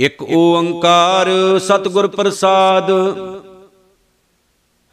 ਇਕ 0.00 0.22
ਓੰਕਾਰ 0.22 1.58
ਸਤਿਗੁਰ 1.58 2.06
ਪ੍ਰਸਾਦ। 2.06 2.90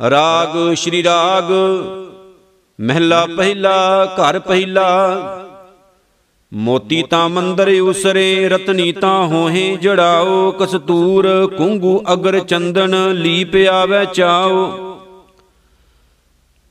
ਰਾਗ 0.09 0.73
ਸ਼੍ਰੀ 0.73 1.03
ਰਾਗ, 1.03 1.51
ਮਹਿਲਾ 2.81 3.27
ਪਹਿਲਾ, 3.37 4.05
ਘਰ 4.05 4.39
ਪਹਿਲਾ। 4.39 5.17
ਮੋਤੀ 6.53 7.03
ਤਾਂ 7.03 7.29
ਮੰਦਰ 7.29 7.79
ਉਸਰੇ, 7.79 8.49
ਰਤਨੀ 8.49 8.91
ਤਾਂ 8.91 9.27
ਹੋਹੇ 9.27 9.77
ਜੜਾਓ। 9.81 10.51
ਕਸਤੂਰ, 10.51 11.51
ਕੁੰਗੂ 11.57 12.03
ਅਗਰ 12.13 12.39
ਚੰਦਨ 12.39 13.11
ਲੀਪ 13.13 13.55
ਆਵੇ 13.71 14.05
ਚਾਓ। 14.13 14.96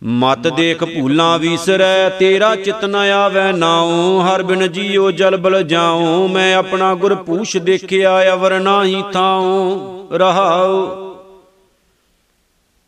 ਮਤ 0.04 0.46
ਦੇਖ 0.48 0.84
ਭੂਲਾਂ 0.84 1.38
ਵੀਸਰੈ, 1.38 2.08
ਤੇਰਾ 2.08 2.54
ਚਿਤ 2.56 2.84
ਨ 2.84 2.94
ਆਵੈ 2.94 3.52
ਨਾਉ, 3.52 4.20
ਹਰ 4.20 4.42
ਬਿਨ 4.42 4.66
ਜੀਉ 4.72 5.10
ਜਲ 5.10 5.36
ਬਲ 5.36 5.62
ਜਾਉ, 5.62 6.28
ਮੈਂ 6.28 6.56
ਆਪਣਾ 6.56 6.94
ਗੁਰ 6.94 7.14
ਪੂਛ 7.14 7.56
ਦੇਖਿਆ, 7.56 8.34
ਅਵਰ 8.34 8.60
ਨਾਹੀ 8.60 9.02
ਥਾਉ, 9.12 10.08
ਰਹਾਉ। 10.12 10.86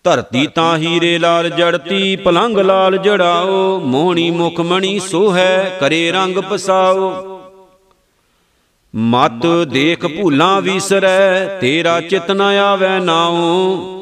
ਧਰਤੀ 0.05 0.47
ਤਾਂ 0.47 0.79
ਹੀਰੇ 0.79 1.19
ਲਾਲ 1.19 1.49
ਜੜਤੀ, 1.49 2.17
ਪਲੰਗ 2.17 2.59
ਲਾਲ 2.59 2.97
ਜੜਾਓ 2.97 3.81
ਮੋਹਣੀ 3.81 4.31
ਮੁਖ 4.31 4.61
ਮਣੀ 4.61 4.99
ਸੋਹੈ, 4.99 5.79
ਕਰੇ 5.81 6.11
ਰੰਗ 6.13 6.39
ਪਸਾਓ 6.39 7.13
ਮਤ 8.97 9.47
ਦੇਖ 9.69 10.07
ਭੂਲਾਂ 10.07 10.61
ਵੀਸਰੈ, 10.61 11.59
ਤੇਰਾ 11.61 12.01
ਚਿਤ 12.01 12.31
ਨ 12.31 12.41
ਆਵੈ 12.41 12.99
ਨਾਉ 12.99 13.98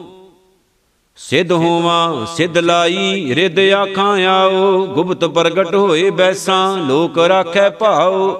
ਸਿੱਧ 1.16 1.52
ਹੋਵਾਂ, 1.52 2.26
ਸਿੱਧ 2.26 2.58
ਲਾਈ, 2.58 3.34
ਰਿੱਧ 3.34 3.58
ਆਖਾਂ 3.58 4.26
ਆਓ, 4.26 4.86
ਗੁਪਤ 4.86 5.24
ਪ੍ਰਗਟ 5.24 5.74
ਹੋਏ 5.74 6.10
ਬੈਸਾਂ, 6.10 6.76
ਲੋਕ 6.78 7.18
ਰਾਖੈ 7.18 7.70
ਭਾਉ 7.70 8.36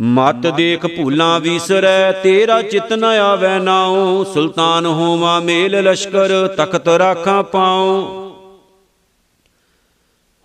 ਮਤ 0.00 0.46
ਦੇਖ 0.46 0.86
ਭੂਲਾਂ 0.86 1.40
ਵੀਸਰੈ, 1.40 2.12
ਤੇਰਾ 2.12 2.62
ਚਿਤ 2.62 2.92
ਨ 2.92 3.04
ਆਵੈ 3.04 3.58
ਨਾਉ। 3.58 4.24
ਸੁਲਤਾਨ 4.24 4.86
ਹੋਵਾਂ 4.86 5.40
ਮੇਲ 5.40 5.82
ਲਸ਼ਕਰ, 5.82 6.48
ਤਖਤ 6.48 6.88
ਰਾਖਾਂ 6.88 7.42
ਪਾਉ। 7.42 8.02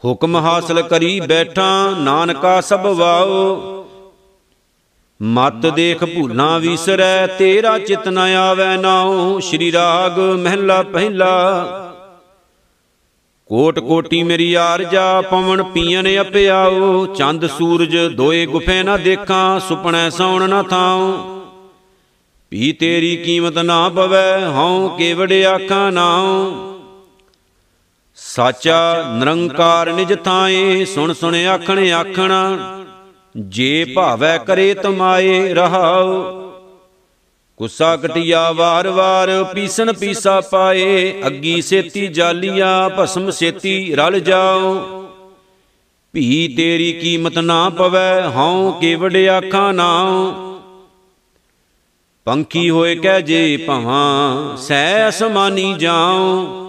ਹੁਕਮ 0.06 0.36
ਹਾਸਲ 0.36 0.82
ਕਰੀ 0.82 1.20
ਬੈਠਾ, 1.20 1.94
ਨਾਨਕਾ 2.00 2.62
ਸਭ 2.62 2.86
ਵਾਓ 2.86 3.79
ਮਤ 5.22 5.66
ਦੇਖ 5.66 6.04
ਭੂਲਾਂ 6.04 6.60
ਵੀਸਰੈ, 6.60 7.28
ਤੇਰਾ 7.28 7.78
ਚਿਤ 7.80 8.08
ਨ 8.08 8.18
ਆਵੈ 8.18 8.78
ਨਾਉ, 8.78 9.40
ਸ਼੍ਰੀ 9.40 9.72
ਰਾਗ 9.72 10.20
ਮਹਿਲਾ 10.20 10.84
ਪਹਿਲਾ। 10.84 11.66
ਕੋਟ 13.46 13.80
ਕੋਟੀ 13.80 14.24
ਮੇਰੀ 14.24 14.54
ਆਰਜਾ, 14.54 15.22
ਪਵਨ 15.22 15.64
ਪੀਣ 15.64 16.22
ਅਪਿਆਓ 16.22 17.06
ਚੰਦ 17.06 17.48
ਸੂਰਜ 17.48 17.98
ਦੋਏ 17.98 18.46
ਗੁਫੇ 18.46 18.84
ਨਾ 18.84 18.98
ਦੇਖਾਂ, 18.98 19.60
ਸੁਪਨੈ 19.60 20.10
ਸੌਣ 20.10 20.50
ਨਾ 20.50 20.64
ਥਾਉ। 20.64 21.12
ਪੀ 22.50 22.72
ਤੇਰੀ 22.72 23.16
ਕੀਮਤ 23.16 23.58
ਨਾ 23.58 23.90
ਪਵੈ, 23.90 24.48
ਹਉ 24.48 24.90
ਕੇਵੜ 24.98 25.34
ਆਖਾਂ 25.34 25.92
ਨਾਉ। 25.92 26.52
ਸਾਚਾ 28.16 29.04
ਨਿਰੰਕਾਰ 29.20 29.94
ਨਿਜ 29.94 30.14
ਥਾਏ 30.26 30.86
ਸੁਣ 30.86 31.14
ਸੁਣ 31.14 31.36
ਆਖਣ 31.36 31.92
ਆਖਣਾ 31.92 32.79
ਜੇ 33.40 33.86
ਭਾਵੈ 33.86 34.38
ਕਰੇ 34.38 34.74
ਤਮਾਏ 34.74 35.54
ਰਹਾਉ, 35.54 36.24
ਕੁਸਾ 37.58 37.96
ਕਟਿਆ 37.98 38.52
ਵਾਰ 38.52 38.88
ਵਾਰ 38.88 39.44
ਪੀਸਨ 39.44 39.94
ਪੀਸਾ 39.94 40.42
ਪਾਏ, 40.42 41.22
ਅੱਗੀ 41.28 41.62
ਸੇਤੀ 41.62 42.08
ਜਾਲੀਆ, 42.08 42.90
ਭਸਮ 43.00 43.30
ਸੇਤੀ 43.30 43.96
ਰਲ 43.96 44.20
ਜਾਓ 44.20 44.76
ਭੀ 46.14 46.54
ਤੇਰੀ 46.58 46.92
ਕੀਮਤ 46.92 47.38
ਨਾ 47.38 47.70
ਪਵੈ, 47.70 48.28
ਹਉ 48.28 48.72
ਕੇਵੜ 48.72 49.16
ਆਖਾਂ 49.18 49.74
ਨਾਉ। 49.74 50.34
ਪੰਖੀ 52.26 52.70
ਹੋਏ 52.70 52.96
ਕਹਿ 52.96 53.22
ਜੇ 53.22 53.58
ਭਵਾਂ 53.58 54.58
ਸੈ 54.58 55.10
ਅਸਮਾਨੀ 55.10 55.74
ਜਾਉ। 55.74 56.69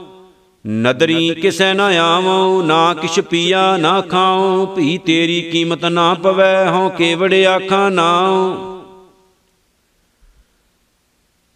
ਨਦਰੀ 0.66 1.34
ਕਿਸੈ 1.34 1.74
ਨਾ 1.74 1.86
ਆਵਉ 1.86 2.62
ਨਾ 2.62 2.94
ਕਿਛ 2.94 3.20
ਪੀਆ, 3.20 3.76
ਨਾ 3.76 4.00
ਖਾਉ 4.00 4.66
ਭੀ 4.66 4.98
ਤੇਰੀ 4.98 5.40
ਕੀਮਤ 5.42 5.84
ਨਾ 5.84 6.14
ਪਵੈ, 6.14 6.70
ਹਉ 6.70 6.88
ਕੇਵੜ 6.88 7.34
ਆਖਾਂ 7.34 7.90
ਨਾਉ। 7.90 8.56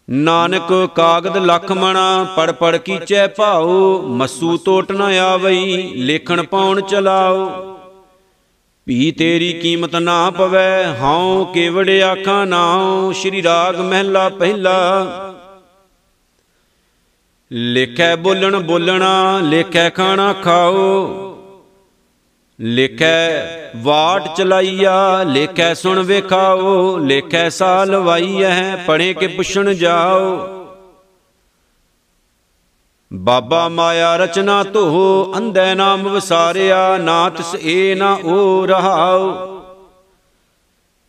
ਨਾਨਕ 0.09 0.89
ਕਾਗਦ 0.95 1.37
ਲਖ 1.37 1.71
ਮਣਾ, 1.71 2.23
ਪੜ 2.35 2.51
ਪੜ 2.51 2.77
ਕੀਚੈ 2.77 3.27
ਭਾਉ। 3.27 4.01
ਮਸੂ 4.01 4.57
ਟੋਟ 4.57 4.91
ਨ 4.91 5.01
ਆਵਈ, 5.01 5.91
ਲੇਖਣ 5.95 6.43
ਪਾਉਣ 6.43 6.81
ਚਲਾਓ 6.81 7.49
ਭੀ 8.85 9.11
ਤੇਰੀ 9.11 9.53
ਕੀਮਤ 9.53 9.95
ਨਾ 9.95 10.29
ਪਵੈ, 10.29 10.95
ਹਉ 11.01 11.45
ਕੇਵੜ 11.45 11.89
ਆਖਾਂ 11.89 12.45
ਨਾਉ। 12.45 13.11
ਸ਼੍ਰੀ 13.11 13.43
ਰਾਗ 13.43 13.75
ਮਹਿਲਾ 13.75 14.29
ਪਹਿਲਾ। 14.29 15.24
ਲਿਖੈ 17.51 18.15
ਬੋਲਣ 18.15 18.59
ਬੋਲਣਾ, 18.59 19.39
ਲਿਖੈ 19.39 19.89
ਖਾਣਾ 19.89 20.33
ਖਾਓ। 20.33 21.07
ਲਿਖੈ 22.61 23.29
ਵਾਟ 23.75 24.35
ਚਲਾਈਆ, 24.35 25.23
ਲਿਖੈ 25.23 25.73
ਸੁਣ 25.73 26.03
ਵੇਖਾਓ, 26.03 26.97
ਲਿਖੈ 26.97 27.49
ਸਾਲ 27.49 27.95
ਵਾਈਐ 27.95 28.75
ਪੜੇ 28.75 29.13
ਕੇ 29.13 29.27
ਪੁੱਛਣ 29.27 29.73
ਜਾਓ। 29.73 30.49
ਬਾਬਾ 33.13 33.69
ਮਾਇਆ 33.69 34.17
ਰਚਨਾ 34.17 34.63
ਧੋ 34.63 35.33
ਅੰਧੈ 35.37 35.75
ਨਾਮ 35.75 36.09
ਵਿਸਾਰਿਆ, 36.09 36.97
ਨਾ 36.97 37.29
ਤਿਸ 37.29 37.55
ਏ 37.55 37.95
ਨਾ 37.95 38.19
ਓ 38.25 38.65
ਰਹਾਓ। 38.65 39.54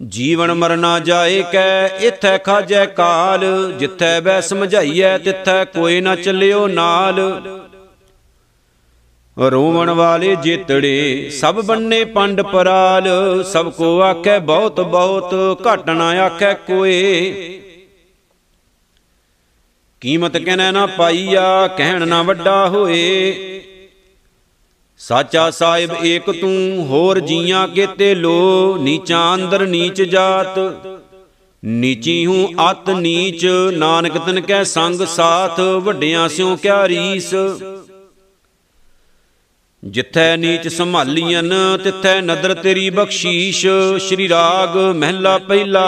ਜੀਵਨ 0.02 0.54
ਮਰਨਾ 0.54 0.98
ਜਾਏ 1.00 1.44
ਕੈ, 1.52 1.86
ਇਥੈ 1.86 2.38
ਖਾਜੈ 2.38 2.86
ਕਾਲ, 2.86 3.72
ਜਿੱਥੈ 3.78 4.20
ਬੈ 4.20 4.40
ਸਮਝਾਈਐ, 4.40 5.18
ਤਿੱਥੈ 5.18 5.64
ਕੋਈ 5.64 6.00
ਨਾ 6.00 6.16
ਚੱਲਿਓ 6.16 6.66
ਨਾਲ। 6.66 7.20
ਰੋਵਣ 9.50 9.90
ਵਾਲੇ 9.90 10.36
ਜੇਤੜੇ, 10.36 11.30
ਸਭ 11.30 11.54
ਬੰਨੇ 11.64 12.04
ਪੰਡ 12.04 12.42
ਪਰਾਲ, 12.42 13.08
ਸਭ 13.44 13.72
ਕੋ 13.72 14.00
ਆਖੈ 14.00 14.38
ਬਹੁਤ 14.38 14.80
ਬਹੁਤ, 14.80 15.34
ਘਟ 15.62 15.90
ਨਾ 15.90 16.08
ਆਖੈ 16.08 16.54
ਕੋਏ। 16.54 17.32
ਕੀਮਤ 20.00 20.36
ਕਹਿਣਾ 20.36 20.70
ਨਾ 20.70 20.86
ਪਾਈਆ, 20.86 21.66
ਕਹਿਣ 21.66 22.08
ਨਾ 22.08 22.22
ਵੱਡਾ 22.22 22.68
ਹੋਏ। 22.68 23.34
ਸਾਚਾ 24.98 25.50
ਸਾਹਿਬ 25.50 25.90
ਏਕ 26.04 26.30
ਤੂੰ, 26.30 26.86
ਹੋਰ 26.88 27.18
ਜੀਆਂ 27.20 27.68
ਕੇਤੇ 27.68 28.14
ਲੋ, 28.14 28.76
ਨੀਚਾ 28.76 29.34
ਅੰਦਰ 29.34 29.66
ਨੀਚ 29.66 30.02
ਜਾਤ। 30.02 30.58
ਨੀਚੀ 31.64 32.26
ਹੂੰ 32.26 32.48
ਅਤ 32.70 32.90
ਨੀਚ, 32.90 33.46
ਨਾਨਕ 33.72 34.18
ਤਨ 34.18 34.40
ਕੈ 34.40 34.62
ਸੰਗ 34.64 35.00
ਸਾਥ, 35.00 35.60
ਵੱਡਿਆਂ 35.60 36.28
ਸਿਓ 36.28 36.56
ਕਿਆ 36.56 36.88
ਰੀਸ। 36.88 37.34
ਜਿੱਥੈ 39.84 40.36
ਨੀਚ 40.36 40.68
ਸੰਭਾਲੀਆਂ 40.68 41.42
ਤਿੱਥੈ 41.78 42.20
ਨਦਰ 42.20 42.54
ਤੇਰੀ 42.54 42.90
ਬਖਸ਼ੀਸ਼। 42.90 43.66
ਸ਼੍ਰੀ 44.00 44.28
ਰਾਗ 44.28 44.76
ਮਹਿਲਾ 44.76 45.38
ਪਹਿਲਾ। 45.38 45.82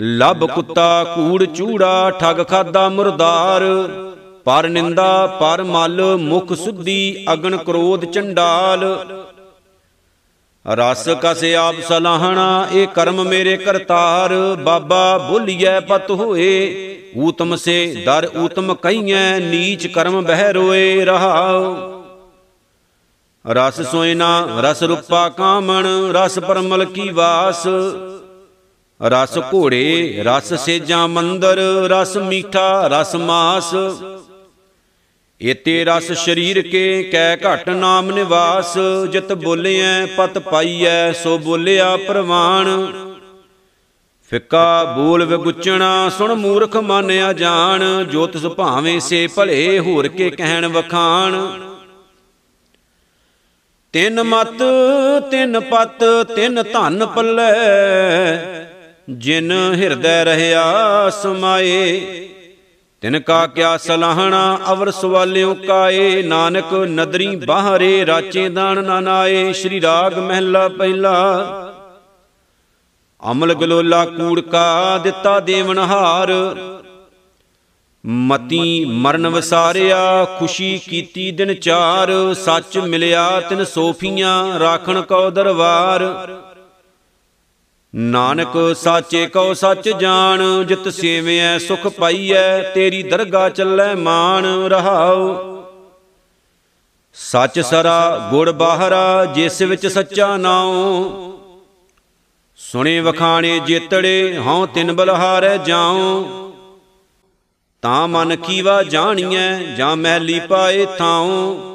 ਲਬ 0.00 0.46
ਕੁੱਤਾ 0.46 1.04
ਕੂੜ 1.04 1.44
ਚੂੜਾ, 1.44 2.10
ਠਗ 2.10 2.46
ਖਾਦਾ 2.48 2.88
ਮੁਰਦਾਰ। 2.88 3.62
ਪਰ 4.44 4.68
ਨਿੰਦਾ, 4.68 5.26
ਪਰ 5.40 5.62
ਮਲ, 5.62 6.16
ਮੁਖ 6.16 6.52
ਸੁਧੀ 6.52 7.26
ਅਗਨ 7.32 7.56
ਕ੍ਰੋਧ 7.56 8.04
ਚੰਡਾਲ 8.04 8.84
ਰਸ 10.66 11.08
ਕਸ 11.22 11.44
ਆਪ 11.58 11.74
ਸਲਾਹਣਾ, 11.88 12.66
ਇਹ 12.72 12.86
ਕਰਮ 12.86 13.22
ਮੇਰੇ 13.24 13.56
ਕਰਤਾਰ। 13.56 14.32
ਬਾਬਾ 14.62 15.18
ਭੁੱਲੀਐ 15.18 15.80
ਪਤ 15.80 16.10
ਹੋਏ, 16.10 16.50
ਊਤਮ 17.16 17.56
ਸੇ 17.56 18.02
ਦਰ 18.06 18.30
ਊਤਮ 18.36 18.74
ਕਈਐ, 18.74 19.38
ਨੀਚ 19.40 19.86
ਕਰਮ 19.86 20.20
ਬਹਿ 20.22 20.52
ਰੋਏ 20.52 21.04
ਰਹਾਉ। 21.04 21.74
ਰਸ 23.44 23.80
ਸੋਇਨਾ, 23.80 24.48
ਰਸ 24.60 24.82
ਰੂਪਾ 24.82 25.28
ਕਾਮਣ, 25.28 25.86
ਰਸ 26.12 26.38
ਪਰਮਲ 26.38 26.84
ਕੀ 26.84 27.08
ਵਾਸ। 27.08 27.66
ਰਸ 29.00 29.38
ਘੋੜੇ, 29.38 30.22
ਰਸ 30.26 30.54
ਸੇਜਾਂ 30.54 31.08
ਮੰਦਰ, 31.08 31.58
ਰਸ 31.90 32.16
ਮੀਠਾ, 32.16 32.88
ਰਸ 32.88 33.14
ਮਾਸ। 33.14 33.74
ਏਤੇ 35.44 35.84
ਰਸ 35.84 36.12
ਸ਼ਰੀਰ 36.12 36.60
ਕੇ 36.62 37.02
ਕੈ 37.02 37.36
ਘਟ 37.36 37.68
ਨਾਮ 37.68 38.10
ਨਿਵਾਸ, 38.10 38.78
ਜਿਤ 39.10 39.32
ਬੋਲਿਐ, 39.32 40.06
ਪਤ 40.06 40.38
ਪਾਈਐ, 40.38 41.12
ਸੋ 41.12 41.38
ਬੋਲਿਆ 41.38 41.96
ਪ੍ਰਵਾਨ 41.96 42.86
ਫਿੱਕਾ 44.30 44.84
ਬੋਲ 44.84 45.24
ਵਿਗੁਚਣਾ, 45.24 46.08
ਸੁਣ 46.08 46.34
ਮੂਰਖ 46.34 46.76
ਮਾਨਿਆ 46.76 47.32
ਜਾਣ 47.32 48.04
ਜੋ 48.04 48.26
ਤਿਸ 48.26 48.46
ਭਾਵੇਂ 48.46 49.00
ਸੇ 49.00 49.26
ਭਲੇ, 49.26 49.78
ਹੋਰ 49.78 50.08
ਕੇ 50.08 50.30
ਕਹਿਣ 50.30 50.66
ਵਖਾਣ। 50.66 51.36
ਤਿੰਨ 53.92 54.22
ਮਤ, 54.22 54.62
ਤਿੰਨ 55.30 55.60
ਪਤ, 55.60 56.04
ਤਿੰਨ 56.36 56.62
ਧਨ 56.62 57.06
ਪੱਲੇ, 57.06 57.52
ਜਿਨ 59.10 59.52
ਹਿਰਦੈ 59.74 60.24
ਰਹਿਆ 60.24 61.10
ਸਮਾਏ। 61.22 62.00
ਤਿਨ 63.04 63.20
ਕਾ 63.20 63.46
ਕਿਆ 63.46 63.76
ਸਲਾਹਣਾ, 63.76 64.58
ਅਵਰ 64.72 64.90
ਸਵਾਲਿਓ 64.90 65.54
ਕਾਏ, 65.54 66.22
ਨਾਨਕ 66.22 66.72
ਨਦਰੀ 66.74 67.36
ਬਾਹਰੇ 67.36 68.06
ਰਾਚੇ 68.06 68.48
ਦਾਨ 68.48 68.84
ਨਾ 68.84 69.00
ਨਾਏ, 69.00 69.52
ਸ਼੍ਰੀ 69.52 69.80
ਰਾਗ 69.80 70.18
ਮਹਿਲਾ 70.18 70.68
ਪਹਿਲਾ। 70.68 71.12
ਅਮਲ 73.30 73.54
ਗਲੋਲਾ 73.54 74.04
ਕੂੜਕਾ 74.04 74.98
ਦਿੱਤਾ 74.98 75.40
ਦੇਵਨਹਾਰ 75.40 76.32
ਮਤੀ 78.06 78.84
ਮਰਨ 78.84 79.28
ਵਸਾਰਿਆ, 79.28 80.24
ਖੁਸ਼ੀ 80.38 80.80
ਕੀਤੀ 80.90 81.30
ਦਿਨ 81.30 81.54
ਚਾਰ, 81.54 82.34
ਸੱਚ 82.34 82.78
ਮਿਲਿਆ 82.78 83.40
ਤਿਨ 83.40 83.64
ਸੋਫੀਆਂ, 83.64 84.58
ਰਾਖਣ 84.58 85.02
ਕੋ 85.02 85.30
ਦਰਬਾਰ। 85.30 86.02
ਨਾਨਕ 87.96 88.76
ਸਾਚੇ 88.76 89.26
ਕੋ 89.26 89.54
ਸੱਚ 89.54 89.88
ਜਾਣ, 89.88 90.64
ਜਿਤ 90.64 90.88
ਸੇਵਿਐ 90.88 91.58
ਸੁਖ 91.58 91.86
ਪਾਈਐ, 91.86 92.62
ਤੇਰੀ 92.62 93.02
ਦਰਗਾ 93.02 93.48
ਚੱਲੈ 93.48 93.94
ਮਾਨ 93.94 94.44
ਰਹਾਉ। 94.66 95.36
ਸੱਚ 97.14 97.60
ਸਰਾ 97.60 98.28
ਗੁੜ 98.30 98.50
ਬਾਹਰਾ, 98.50 99.24
ਜਿਸ 99.24 99.62
ਵਿੱਚ 99.62 99.86
ਸੱਚਾ 99.86 100.36
ਨਾਉ। 100.36 101.04
ਸੁਣੇ 102.56 103.00
ਵਖਾਣੇ 103.00 103.58
ਜੇਤੜੇ, 103.58 104.38
ਹਉ 104.46 104.66
ਤਿਨ 104.66 104.92
ਬਲਹਾਰੈ 104.92 105.56
ਜਾਉ। 105.56 106.24
ਤਾਂ 107.82 108.08
ਮਨ 108.08 108.36
ਕੀਵਾ 108.36 108.82
ਜਾਣੀਐ, 108.82 109.58
ਜਾਂ 109.58 109.96
ਮਹਿਲੀ 109.96 110.40
ਪਾਏ 110.40 110.86
ਥਾਉ। 110.98 111.73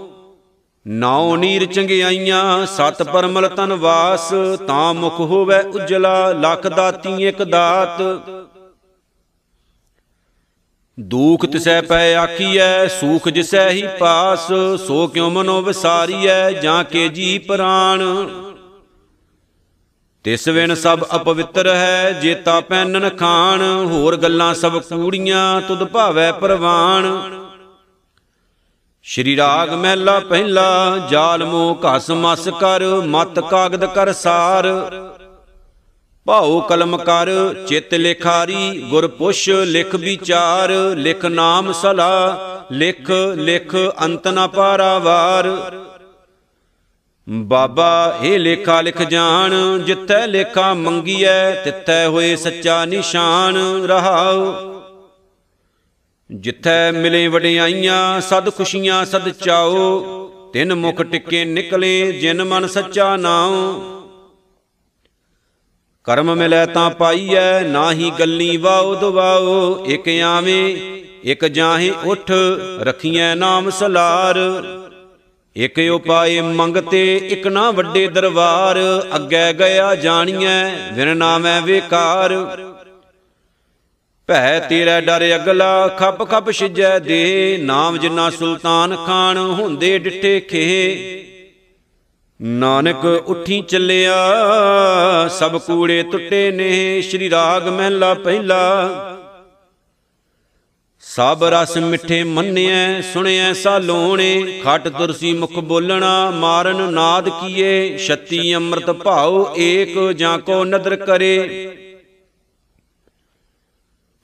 ਨਾਉ 0.88 1.36
ਨੀਰ 1.36 1.66
ਚੰਗਿਆਈਆਂ, 1.66 2.66
ਸਤ 2.66 3.04
ਪਰਮਲ 3.04 3.48
ਤਨ 3.48 3.74
ਵਾਸ, 3.74 4.30
ਤਾਂ 4.68 4.94
ਮੁਖ 4.94 5.20
ਹੋਵੇ 5.20 5.60
ਉਜਲਾ, 5.60 6.31
ਲਖ 6.31 6.68
ਦਾਤੀ 6.68 7.28
ਇਕ 7.28 7.44
ਦਾਤ। 7.44 8.02
ਦੂਖ 11.00 11.46
ਤਿਸੈ 11.46 11.81
ਪੈ 11.81 12.16
ਆਖੀਐ, 12.16 12.88
ਸੂਖ 12.88 13.30
ਜਿਸੈ 13.30 13.70
ਹੀ 13.70 13.88
ਪਾਸ, 14.00 14.48
ਸੋ 14.88 15.08
ਕਿਉ 15.08 15.30
ਮਨੋ 15.30 15.62
ਵਿਸਾਰੀਐ, 15.62 16.52
ਜਾਂ 16.52 16.84
ਕੇ 16.84 17.08
ਜੀ 17.08 17.38
ਪ੍ਰਾਣ। 17.38 18.04
ਤਿਸ 20.24 20.48
ਵਿਨ 20.48 20.76
ਸਭ 20.76 21.00
ਅਪਵਿੱਤਰ 21.16 21.68
ਹੈ, 21.68 22.12
ਜੇਤਾ 22.12 22.60
ਪੈਨਨ 22.62 23.10
ਖਾਣ, 23.10 23.62
ਹੋਰ 23.62 24.18
ਗੱਲਾਂ 24.18 24.54
ਸਭ 24.54 24.80
ਕੂੜੀਆਂ, 24.80 25.62
ਤੁਧ 25.62 25.84
ਭਾਵੈ 25.84 26.31
ਪ੍ਰਵਾਨ 26.31 27.38
ਸ਼੍ਰੀ 29.11 29.38
ਰਾਗ 29.38 29.69
ਮਹਿਲਾ 29.73 30.19
ਪਹਿਲਾ 30.19 31.07
ਜਾਲ 31.09 31.45
ਮੋ 31.45 31.79
ਘਸ 31.85 32.09
ਮਸ 32.11 32.47
ਕਰ, 32.59 32.83
ਮਤ 33.06 33.39
ਕਾਗਦ 33.39 33.85
ਕਰ 33.85 34.11
ਸਾਰ। 34.13 34.67
ਭਾਉ 36.25 36.59
ਕਲਮ 36.61 36.97
ਕਰ, 36.97 37.29
ਚਿਤ 37.67 37.94
ਲਿਖਾਰੀ 37.94 38.88
ਗੁਰ 38.89 39.07
ਪੁਸ਼ 39.07 39.50
ਲਿਖ 39.50 39.95
ਵਿਚਾਰ। 39.95 40.71
ਲਿਖ 40.95 41.25
ਨਾਮ 41.25 41.71
ਸਲਾ, 41.71 42.38
ਲਿਖ 42.71 43.11
ਲਿਖ 43.35 43.75
ਅੰਤ 44.03 44.27
ਨ 44.27 44.47
ਪਾਰਾਵਾਰ। 44.47 45.50
ਬਾਬਾ, 47.29 48.17
ਇਹ 48.21 48.39
ਲੇਖਾ 48.39 48.81
ਲਿਖ 48.81 49.01
ਜਾਣ, 49.01 49.79
ਜਿੱਥੈ 49.79 50.27
ਲੇਖਾ 50.27 50.73
ਮੰਗੀਐ, 50.73 51.51
ਤਿੱਥੈ 51.63 52.07
ਹੋਏ 52.07 52.35
ਸੱਚਾ 52.35 52.85
ਨਿਸ਼ਾਨ 52.85 53.57
ਰਹਾਉ। 53.85 54.79
ਜਿੱਥੈ 56.31 56.92
ਮਿਲੇ 56.92 57.28
ਵਡਿਆਈਆਂ, 57.28 58.22
ਸਦ 58.22 58.50
ਖੁਸ਼ੀਆਂ, 58.50 59.06
ਸਦ 59.06 59.30
ਚਾਓ, 59.30 60.00
ਤਿੰਨ 60.54 60.76
ਮੁਖ 60.76 61.02
ਟਿੱਕੇ 61.02 61.46
ਨਿਕਲੇ, 61.46 62.12
ਜਿਨ 62.12 62.44
ਮਨ 62.44 62.68
ਸੱਚਾ 62.68 63.16
ਨਾਉ। 63.18 63.81
ਕਰਮ 66.04 66.36
ਮਿਲੈ 66.36 66.66
ਤਾਂ 66.66 66.90
ਪਾਈਐ, 66.90 67.62
ਨਾਹੀ 67.62 68.12
ਗੱਲੀ 68.20 68.58
ਵਾਉ 68.58 68.96
ਦਵਾਓ 68.96 69.86
ਇਕ 69.86 70.10
ਆਵੇਂ, 70.22 70.78
ਇਕ 71.24 71.46
ਜਾਹੇ 71.46 71.94
ਉਠ, 72.06 72.31
ਰਖੀਐ 72.81 73.36
ਨਾਮ 73.36 73.70
ਸਲਾਰ। 73.70 74.38
ਇਕ 75.56 75.80
ਉਪਾਏ 75.92 76.42
ਮੰਗਤੇ, 76.42 77.18
ਇਕ 77.18 77.48
ਨਾ 77.48 77.72
ਵੱਡੇ 77.72 78.08
ਦਰਬਾਰ, 78.08 78.78
ਅੱਗੇ 79.16 79.54
ਗਿਆ 79.54 79.96
ਜਾਣੀਐ 79.96 80.70
ਵਿਨ 80.94 81.18
ਨਾਮੈ 81.18 81.62
ਵਿਕਾਰ। 81.62 82.34
ਭੈ 84.30 84.60
ਤੇਰਾ 84.60 85.02
ਡਰ 85.02 85.36
ਅਗਲਾ 85.36 85.88
ਖੱਪ 85.88 86.30
ਖੱਪ 86.30 86.52
ਛਿਜੈ 86.52 87.00
ਦੇ। 87.00 87.58
ਨਾਮ 87.62 87.98
ਜਿਨਾ 87.98 88.30
ਸੁਲਤਾਨ 88.30 88.96
ਖਾਨ 88.96 89.38
ਹੁੰਦੇ 89.38 90.00
ਡਿੱਠੇ 90.00 90.40
ਖੇ। 90.40 90.66
ਨਾਨਕ 92.42 93.06
ਉੱਠੀ 93.06 93.62
ਚੱਲਿਆ, 93.62 94.18
ਸਭ 95.28 95.60
ਕੂੜੇ 95.60 96.04
ਟੁੱਟੇ 96.04 96.52
ਨੇ। 96.52 97.02
ਸ਼੍ਰੀ 97.02 97.30
ਰਾਗ 97.30 97.68
ਮਹਿਲਾ 97.68 98.14
ਪਹਿਲਾ। 98.14 98.90
ਸਭ 101.02 101.38
ਰਸ 101.44 101.78
ਮਿੱਠੇ 101.78 102.24
ਮੰਨਿਐ, 102.24 103.02
ਸੁਣਿਐ 103.02 103.54
ਸਾਲੋਣੇ। 103.54 104.62
ਖਟ 104.66 104.88
ਤੁਰਸੀ 104.88 105.34
ਮੁਖ 105.34 105.54
ਬੋਲਣਾ, 105.54 106.30
ਮਾਰਨ 106.30 106.94
ਨਾਦ 106.94 107.30
ਕੀਏ। 107.30 107.98
ਛਤੀ 107.98 108.56
ਅੰਮ੍ਰਿਤ 108.56 108.92
ਭਾਉ 108.92 109.56
ਏਕ, 109.58 110.12
ਜਾਂ 110.12 110.40
ਕੋ 110.40 110.64
ਨਦਰ 110.66 110.96
ਕਰੇ। 110.96 111.70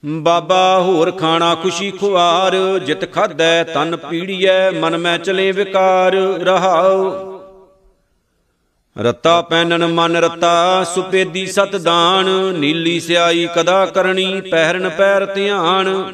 ਬਾਬਾ 0.04 0.80
ਹੋਰ 0.80 1.10
ਖਾਣਾ 1.10 1.54
ਖੁਸ਼ੀ 1.54 1.90
ਖੁਆਰ, 1.90 2.78
ਜਿਤ 2.78 3.12
ਖਾਦੈ 3.12 3.64
ਤਨ 3.64 3.96
ਪੀੜੀਐ, 3.96 4.70
ਮਨ 4.70 4.96
ਮੈਂ 4.96 5.18
ਚਲੇ 5.18 5.52
ਵਿਕਾਰ, 5.52 6.14
ਰਹਾਉ। 6.40 7.12
ਰਤਾ 8.98 9.42
ਪੈਨਨ 9.42 9.86
ਮਨ 9.86 10.16
ਰਤਾ, 10.16 10.84
ਸੁਪੇਦੀ 10.84 11.46
ਸਤ 11.46 11.76
ਦਾਨ, 11.76 12.54
ਨੀਲੀ 12.58 13.00
ਸਿਆਈ 13.00 13.48
ਕਦਾ 13.54 13.86
ਕਰਨੀ 13.86 14.40
ਪਹਿਰਨ 14.40 14.88
ਪੈਰ 14.88 15.26
ਧਿਆਨ। 15.26 16.12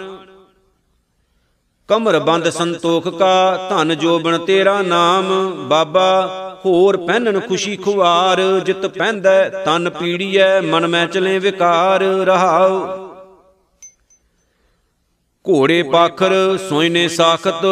ਕਮਰ 1.88 2.18
ਬੰਦ 2.18 2.50
ਸੰਤੋਖ 2.50 3.08
ਕਾ, 3.08 3.68
ਧਨ 3.70 3.94
ਜੋਬਨ 3.94 4.38
ਤੇਰਾ 4.38 4.82
ਨਾਮ। 4.82 5.52
ਬਾਬਾ 5.68 6.30
ਹੋਰ 6.66 6.96
ਪਹਿਨਨ 6.96 7.40
ਖੁਸ਼ੀ 7.40 7.76
ਖੁਆਰ, 7.76 8.60
ਜਿਤ 8.64 8.86
ਪਹਿੰਦੈ 8.86 9.48
ਤਨ 9.48 9.90
ਪੀੜੀਐ, 9.90 10.60
ਮਨ 10.60 10.86
ਮੈਂ 10.86 11.06
ਚਲੇ 11.06 11.38
ਵਿਕਾਰ, 11.38 12.02
ਰਹਾਉ। 12.02 13.11
ਘੋੜੇ 15.48 15.82
ਪਾਖਰ 15.82 16.58
ਸੋਇਨੇ 16.68 17.08
ਸਾਖਤ, 17.08 17.64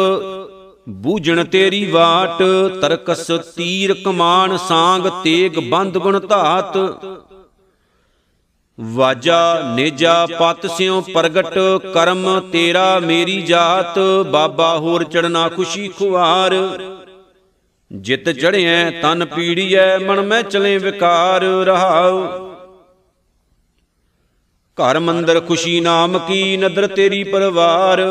ਬੂਝਣ 0.89 1.43
ਤੇਰੀ 1.43 1.91
ਵਾਟ, 1.91 2.43
ਤਰਕਸ 2.81 3.31
ਤੀਰ 3.55 3.93
ਕਮਾਨ 4.05 4.57
ਸਾੰਗ 4.57 5.07
ਤੇਗ 5.23 5.59
ਬੰਦ 5.69 5.97
ਗੁਣ 5.97 6.19
ਧਾਤ। 6.19 6.77
ਵਾਜਾ 8.79 9.73
ਨੇਜਾ 9.75 10.27
ਪਤ 10.39 10.67
ਸਿਉ 10.67 11.01
ਪ੍ਰਗਟ, 11.01 11.57
ਕਰਮ 11.93 12.39
ਤੇਰਾ 12.39 12.99
ਮੇਰੀ 12.99 13.41
ਜਾਤ, 13.41 13.99
ਬਾਬਾ 14.31 14.77
ਹੋਰ 14.77 15.03
ਚੜਨਾ 15.03 15.49
ਖੁਸ਼ੀ 15.49 15.87
ਖੁਆਰ। 15.87 16.55
ਜਿਤ 17.91 18.29
ਚੜਿਐ 18.29 19.01
ਤਨ 19.01 19.25
ਪੀੜੀਐ, 19.25 19.97
ਮਨ 19.97 20.21
ਮੈਂ 20.21 20.43
ਚਲੇ 20.43 20.77
ਵਿਕਾਰ 20.77 21.41
ਰਹਾਉ। 21.41 22.50
ਘਰ 24.77 24.99
ਮੰਦਰ 24.99 25.39
ਖੁਸ਼ੀ 25.39 25.79
ਨਾਮ 25.81 26.19
ਕੀ, 26.19 26.57
ਨਦਰ 26.57 26.87
ਤੇਰੀ 26.87 27.23
ਪਰਵਾਰ। 27.23 28.01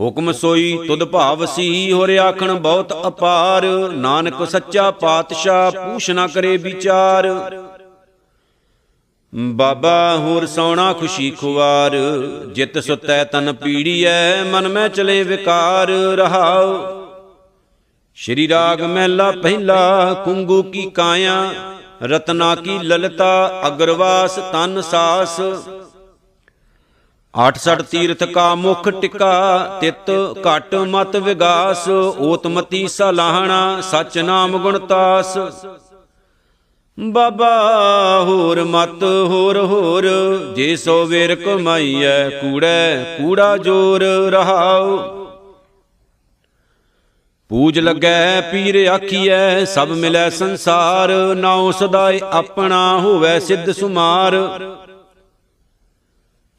ਹੁਕਮ 0.00 0.32
ਸੋਈ 0.32 0.78
ਤੁਧ 0.88 1.04
ਭਾਵ 1.04 1.46
ਸੀ 1.46 1.92
ਹੋਰ 1.92 2.16
ਆਖਣ 2.16 2.54
ਬਹੁਤ 2.54 3.06
ਅਪਾਰ। 3.06 3.64
ਨਾਨਕ 3.92 4.48
ਸੱਚਾ 4.48 4.90
ਪਾਤਸ਼ਾਹ, 4.90 5.70
ਪੂਛ 5.70 6.10
ਨਾ 6.10 6.26
ਕਰੇ 6.26 6.56
ਵਿਚਾਰ। 6.56 7.28
ਬਾਬਾ 9.34 10.16
ਹੋਰ 10.18 10.46
ਸੋਣਾ 10.46 10.92
ਖੁਸ਼ੀ 10.92 11.30
ਖੁਵਾਰ। 11.30 11.96
ਜਿਤ 12.52 12.78
ਸੁਤੈ 12.78 13.24
ਤਨ 13.24 13.52
ਪੀੜੀਐ, 13.52 14.42
ਮਨ 14.42 14.68
ਮੈਂ 14.68 14.88
ਚਲੇ 14.88 15.22
ਵਿਕਾਰ। 15.22 15.88
ਰਹਾਉ। 15.90 17.00
ਸ਼੍ਰੀ 18.14 18.48
ਰਾਗ 18.48 18.82
ਮਹਿਲਾ 18.82 19.30
ਪਹਿਲਾ 19.30 20.14
ਕੁੰਗੂ 20.24 20.62
ਕੀ 20.62 20.90
ਕਾਇਆ। 20.90 21.52
ਰਤਨਾ 22.02 22.54
ਕੀ 22.54 22.78
ਲਲਤਾ 22.78 23.62
ਅਗਰਵਾਸ 23.66 24.38
ਤਨ 24.52 24.80
ਸਾਸ। 24.80 25.40
68 27.34 27.82
ਤੀਰਥ 27.82 28.24
ਕਾ 28.24 28.54
ਮੁਖ 28.54 28.88
ਟਿਕਾ, 28.88 29.78
ਤਿਤ 29.80 30.10
ਘਟ 30.38 30.74
ਮਤ 30.74 31.16
ਵਿਗਾਸ। 31.16 31.88
ਓਤਮਤੀ 32.18 32.86
ਸਲਾਹਣਾ, 32.88 33.80
ਸਚ 33.80 34.18
ਨਾਮ 34.18 34.58
ਗੁਣਤਾਸ 34.58 35.36
ਬਾਬਾ 36.98 37.50
ਹੋਰ 38.24 38.64
ਮਤ 38.64 39.02
ਹੋਰ 39.02 39.58
ਹੋਰ, 39.58 40.06
ਜੇ 40.56 40.74
ਸੋ 40.76 41.04
ਵੇਰ 41.06 41.34
ਕਮਾਈਐ 41.34 42.28
ਕੂੜੈ 42.30 43.16
ਕੂੜਾ 43.16 43.56
ਜੋਰ 43.56 44.02
ਰਹਾਉ। 44.30 45.19
ਪੂਜ 47.50 47.78
ਲੱਗੈ, 47.78 48.40
ਪੀਰ 48.40 48.86
ਆਖੀਐ, 48.86 49.64
ਸਭ 49.64 49.88
ਮਿਲੈ 49.88 50.30
ਸੰਸਾਰ 50.30 51.34
ਨਾਉ 51.36 51.70
ਸਦਾਏ 51.70 52.20
ਆਪਣਾ 52.22 52.98
ਹੋਵੇ 52.98 53.40
ਸਿੱਧ 53.40 53.70
ਸੁਮਾਰ। 53.70 54.36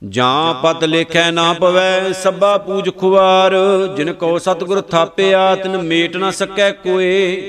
ਜਾਂ 0.09 0.53
ਪਤ 0.53 0.83
ਲੇਖੈ 0.83 1.31
ਨਾ 1.31 1.53
ਪਵੈ 1.53 2.11
ਸਭਾ 2.11 2.57
ਪੂਜ 2.57 2.89
ਖੁਆਰ 2.97 3.55
ਜਿਨ 3.97 4.13
ਕੋ 4.13 4.37
ਸਤਿਗੁਰ 4.39 4.81
ਥਾਪਿਆ, 4.81 5.55
ਤਿਨ 5.55 5.77
ਮੇਟ 5.77 6.17
ਨਾ 6.17 6.31
ਸਕੈ 6.31 6.71
ਕੋਏ। 6.71 7.41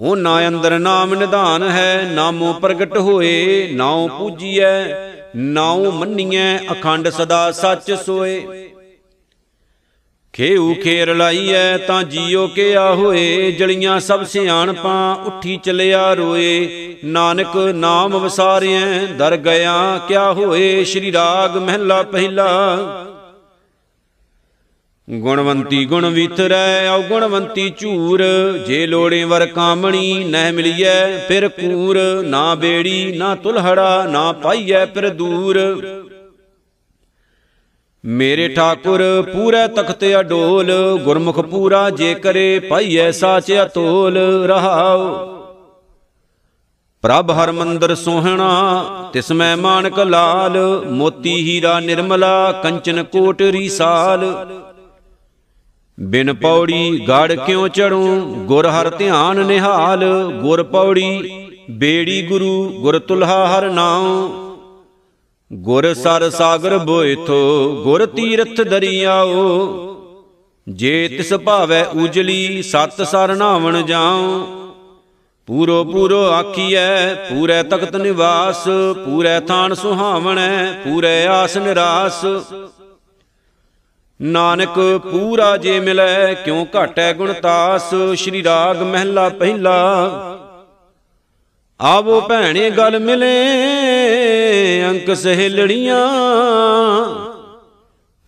ਉਹ 0.00 0.16
ਨਾ 0.16 0.48
ਅੰਦਰ 0.48 0.78
ਨਾਮ 0.78 1.14
ਨਿਧਾਨ 1.14 1.62
ਹੈ, 1.62 2.10
ਨਾਮੋ 2.12 2.52
ਪ੍ਰਗਟ 2.52 2.98
ਹੋਏ। 2.98 3.68
ਨਾਉ 3.72 4.08
ਪੂਜੀਐ, 4.08 4.84
ਨਾਉ 5.36 5.90
ਮੰਨੀਐ, 5.90 6.58
ਅਖੰਡ 6.72 7.08
ਸਦਾ 7.08 7.50
ਸੱਚ 7.52 7.92
ਸੋਏ। 7.92 8.68
ਖੇਊ 10.32 10.74
ਖੇਰ 10.74 11.14
ਲਾਈਐ 11.14 11.76
ਤਾਂ 11.76 12.02
ਜੀਓ 12.02 12.46
ਕਿਆ 12.46 12.94
ਹੋਏ, 12.94 13.52
ਜਲੀਆਂ 13.52 14.00
ਸਭ 14.00 14.22
ਸਿਆਣਪਾਂ 14.22 15.16
ਉੱਠੀ 15.16 15.60
ਚਲਿਆ 15.64 16.14
ਰੋਏ। 16.14 16.68
ਨਾਨਕ 17.04 17.56
ਨਾਮ 17.56 18.16
ਵਸਾਰਿਐ, 18.18 19.06
ਦਰ 19.06 19.36
ਗਿਆ 19.36 20.00
ਕਿਆ 20.08 20.32
ਹੋਏ, 20.32 20.84
ਸ਼੍ਰੀ 20.84 21.12
ਰਾਗ 21.12 21.56
ਮਹਿਲਾ 21.56 22.02
ਪਹਿਲਾ। 22.02 22.48
ਗੁਣਵੰਤੀ 25.10 25.84
ਗੁਣ 25.84 26.06
ਵਿਤਰੈ 26.06 26.88
ਔ 26.88 27.02
ਗੁਣਵੰਤੀ 27.02 27.72
ਝੂਰ। 27.78 28.22
ਜੇ 28.66 28.86
ਲੋੜੇ 28.86 29.24
ਵਰ 29.24 29.46
ਕਾਮਣੀ 29.46 30.24
ਨਹਿ 30.24 30.52
ਮਿਲੀਐ, 30.52 31.18
ਫਿਰ 31.28 31.48
ਕੂਰ। 31.48 32.22
ਨਾ 32.22 32.54
ਬੇੜੀ, 32.54 33.12
ਨਾ 33.16 33.34
ਤੁਲਹੜਾ, 33.34 34.06
ਨਾ 34.10 34.32
ਪਾਈਐ 34.32 34.86
ਫਿਰ 34.86 35.08
ਦੂਰ। 35.08 35.58
ਮੇਰੇ 38.04 38.48
ਠਾਕੁਰ, 38.48 39.02
ਪੂਰੇ 39.32 39.66
ਤਖਤ 39.68 40.04
ਅਡੋਲ, 40.20 40.70
ਗੁਰਮੁਖ 41.04 41.38
ਪੂਰਾ 41.40 41.90
ਜੇ 41.90 42.14
ਕਰੇ 42.14 42.58
ਪਾਈਐ 42.58 43.10
ਸਾਚ 43.10 43.52
ਅਤੋਲ 43.52 44.18
ਰਹਾਉ 44.46 45.14
ਪ੍ਰਭ 47.02 47.30
ਹਰ 47.30 47.52
ਮੰਦਰ 47.52 47.94
ਸੋਹਣਾ, 47.94 49.10
ਤਿਸ 49.12 49.30
ਮੈਂ 49.32 49.56
ਮਾਨਕ 49.56 49.98
ਲਾਲ, 49.98 50.58
ਮੋਤੀ 50.90 51.34
ਹੀਰਾ 51.36 51.78
ਨਿਰਮਲਾ, 51.80 52.52
ਕੰਚਨ 52.52 53.02
ਕੋਟ 53.02 53.42
ਰੀਸਾਲ 53.42 54.26
ਬਿਨ 56.00 56.32
ਪੌੜੀ 56.32 57.06
ਗੜ 57.08 57.32
ਕਿਉ 57.32 57.68
ਚੜੂ, 57.68 58.20
ਗੁਰ 58.46 58.66
ਹਰ 58.66 58.90
ਧਿਆਨ 58.90 59.46
ਨਿਹਾਲ, 59.46 60.04
ਗੁਰ 60.42 60.62
ਪੌੜੀ 60.62 61.38
ਬੇੜੀ 61.70 62.22
ਗੁਰੂ 62.26 62.68
ਗੁਰ 62.80 62.98
ਤੁਲਹਾ 62.98 63.46
ਹਰ 63.48 63.70
ਨਾਉ। 63.70 64.41
ਗੁਰ 65.54 65.94
ਸਰ 65.94 66.30
ਸਾਗਰ 66.30 66.78
ਬੋਇਥੋ, 66.78 67.80
ਗੁਰ 67.84 68.06
ਤੀਰਥ 68.06 68.60
ਦਰਿਆਓ। 68.60 69.34
ਜੇ 70.68 71.08
ਤਿਸ 71.08 71.34
ਭਾਵੈ 71.34 71.84
ਉਜਲੀ, 71.84 72.62
ਸਤ 72.62 73.02
ਸਰ 73.02 73.34
ਨਾਵਣ 73.34 73.82
ਜਾਉ। 73.82 74.46
ਪੂਰੋ 75.46 75.84
ਪੂਰੋ 75.84 76.24
ਆਖੀਐ, 76.24 77.14
ਪੂਰੇ 77.14 77.62
ਤਖਤ 77.62 77.96
ਨਿਵਾਸ, 77.96 78.64
ਪੂਰੇ 79.04 79.40
ਥਾਨ 79.40 79.74
ਸੁਹਾਵਣੈ, 79.74 80.72
ਪੂਰੇ 80.72 81.26
ਆਸ 81.26 81.56
ਨਿਰਾਸ। 81.56 82.24
ਨਾਨਕ 84.22 85.00
ਪੂਰਾ 85.10 85.56
ਜੇ 85.56 85.80
ਮਿਲੈ, 85.80 86.34
ਕਿਉ 86.34 86.66
ਘਾਟੈ 86.76 87.12
ਗੁਣਤਾਸ 87.12 87.94
ਸ਼੍ਰੀ 88.14 88.44
ਰਾਗ 88.44 88.82
ਮਹਿਲਾ 88.82 89.28
ਪਹਿਲਾ। 89.28 89.78
ਆਵੋ 91.80 92.20
ਭੈਣੇ, 92.20 92.70
ਗਲ 92.70 92.98
ਮਿਲੇ। 92.98 93.34
ਅੰਕ 94.88 95.16
ਸਹੇਲੜੀਆਂ 95.16 96.08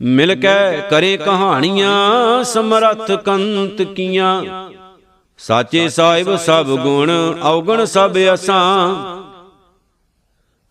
ਮਿਲ 0.03 0.35
ਕੇ 0.35 0.83
ਕਰੇ 0.91 1.17
ਕਹਾਣੀਆਂ, 1.17 2.45
ਸਮਰੱਥ 2.45 3.13
ਕੰਤ 3.13 3.83
ਕੀਆਂ। 3.83 4.45
ਸਾਚੇ 5.39 5.89
ਸਾਹਿਬ 5.89 6.37
ਸਭ 6.37 6.67
ਗੁਣ, 6.67 7.11
ਔਗਣ 7.43 7.85
ਸਭ 7.85 8.17
ਅਸਾਂ 8.35 8.95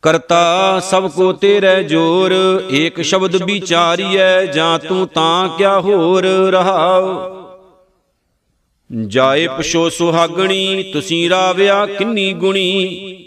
ਕਰਤਾ 0.01 0.79
ਸਭ 0.79 1.11
ਕੋ 1.11 1.33
ਤੇਰੇ 1.33 1.83
ਜੋਰ, 1.83 2.33
ਏਕ 2.71 3.01
ਸ਼ਬਦ 3.01 3.43
ਵਿਚਾਰੀਐ, 3.43 4.45
ਜਾਂ 4.45 4.79
ਤੂੰ 4.79 5.07
ਤਾਂ 5.07 5.49
ਕਿਆ 5.49 5.79
ਹੋਰ 5.79 6.25
ਰਹਾਉ? 6.51 7.33
ਜਾਏ 9.07 9.47
ਪਛੋ 9.47 9.89
ਸੁਹਾਗਣੀ, 9.89 10.83
ਤੁਸੀਂ 10.93 11.29
ਰਾਵਿਆ 11.29 11.85
ਕਿੰਨੀ 11.85 12.33
ਗੁਣੀ। 12.33 13.22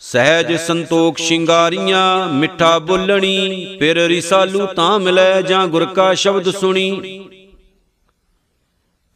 ਸਹਿਜ 0.00 0.52
ਸੰਤੋਖ 0.56 1.18
ਸ਼ਿੰਗਾਰੀਆਂ 1.18 2.32
ਮਿੱਠਾ 2.32 2.78
ਬੋਲਣੀ 2.78 3.76
ਫਿਰ 3.80 3.96
ਰਿਸਾਲੂ 3.96 4.66
ਤਾਂ 4.66 4.98
ਮਿਲੈ 4.98 5.42
ਜਾਂ 5.42 5.66
ਗੁਰ 5.66 5.84
ਕਾ 5.84 6.14
ਸ਼ਬਦ 6.14 6.50
ਸੁਣੀ। 6.50 7.28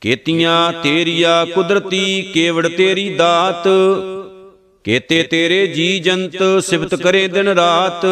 ਕੇਤੀਆਂ 0.00 0.72
ਤੇਰੀਆ 0.72 1.44
ਕੁਦਰਤੀ 1.44 2.22
ਕੇਵੜ 2.22 2.68
ਤੇਰੀ 2.68 3.08
ਦਾਤ। 3.14 3.68
ਕੇਤੇ 4.84 5.22
ਤੇਰੇ 5.22 5.66
ਜੀ 5.66 5.98
ਜੰਤ 5.98 6.64
ਸਿਫਤ 6.64 6.94
ਕਰੇ 6.94 7.28
ਦਿਨ 7.28 7.48
ਰਾਤ। 7.48 8.06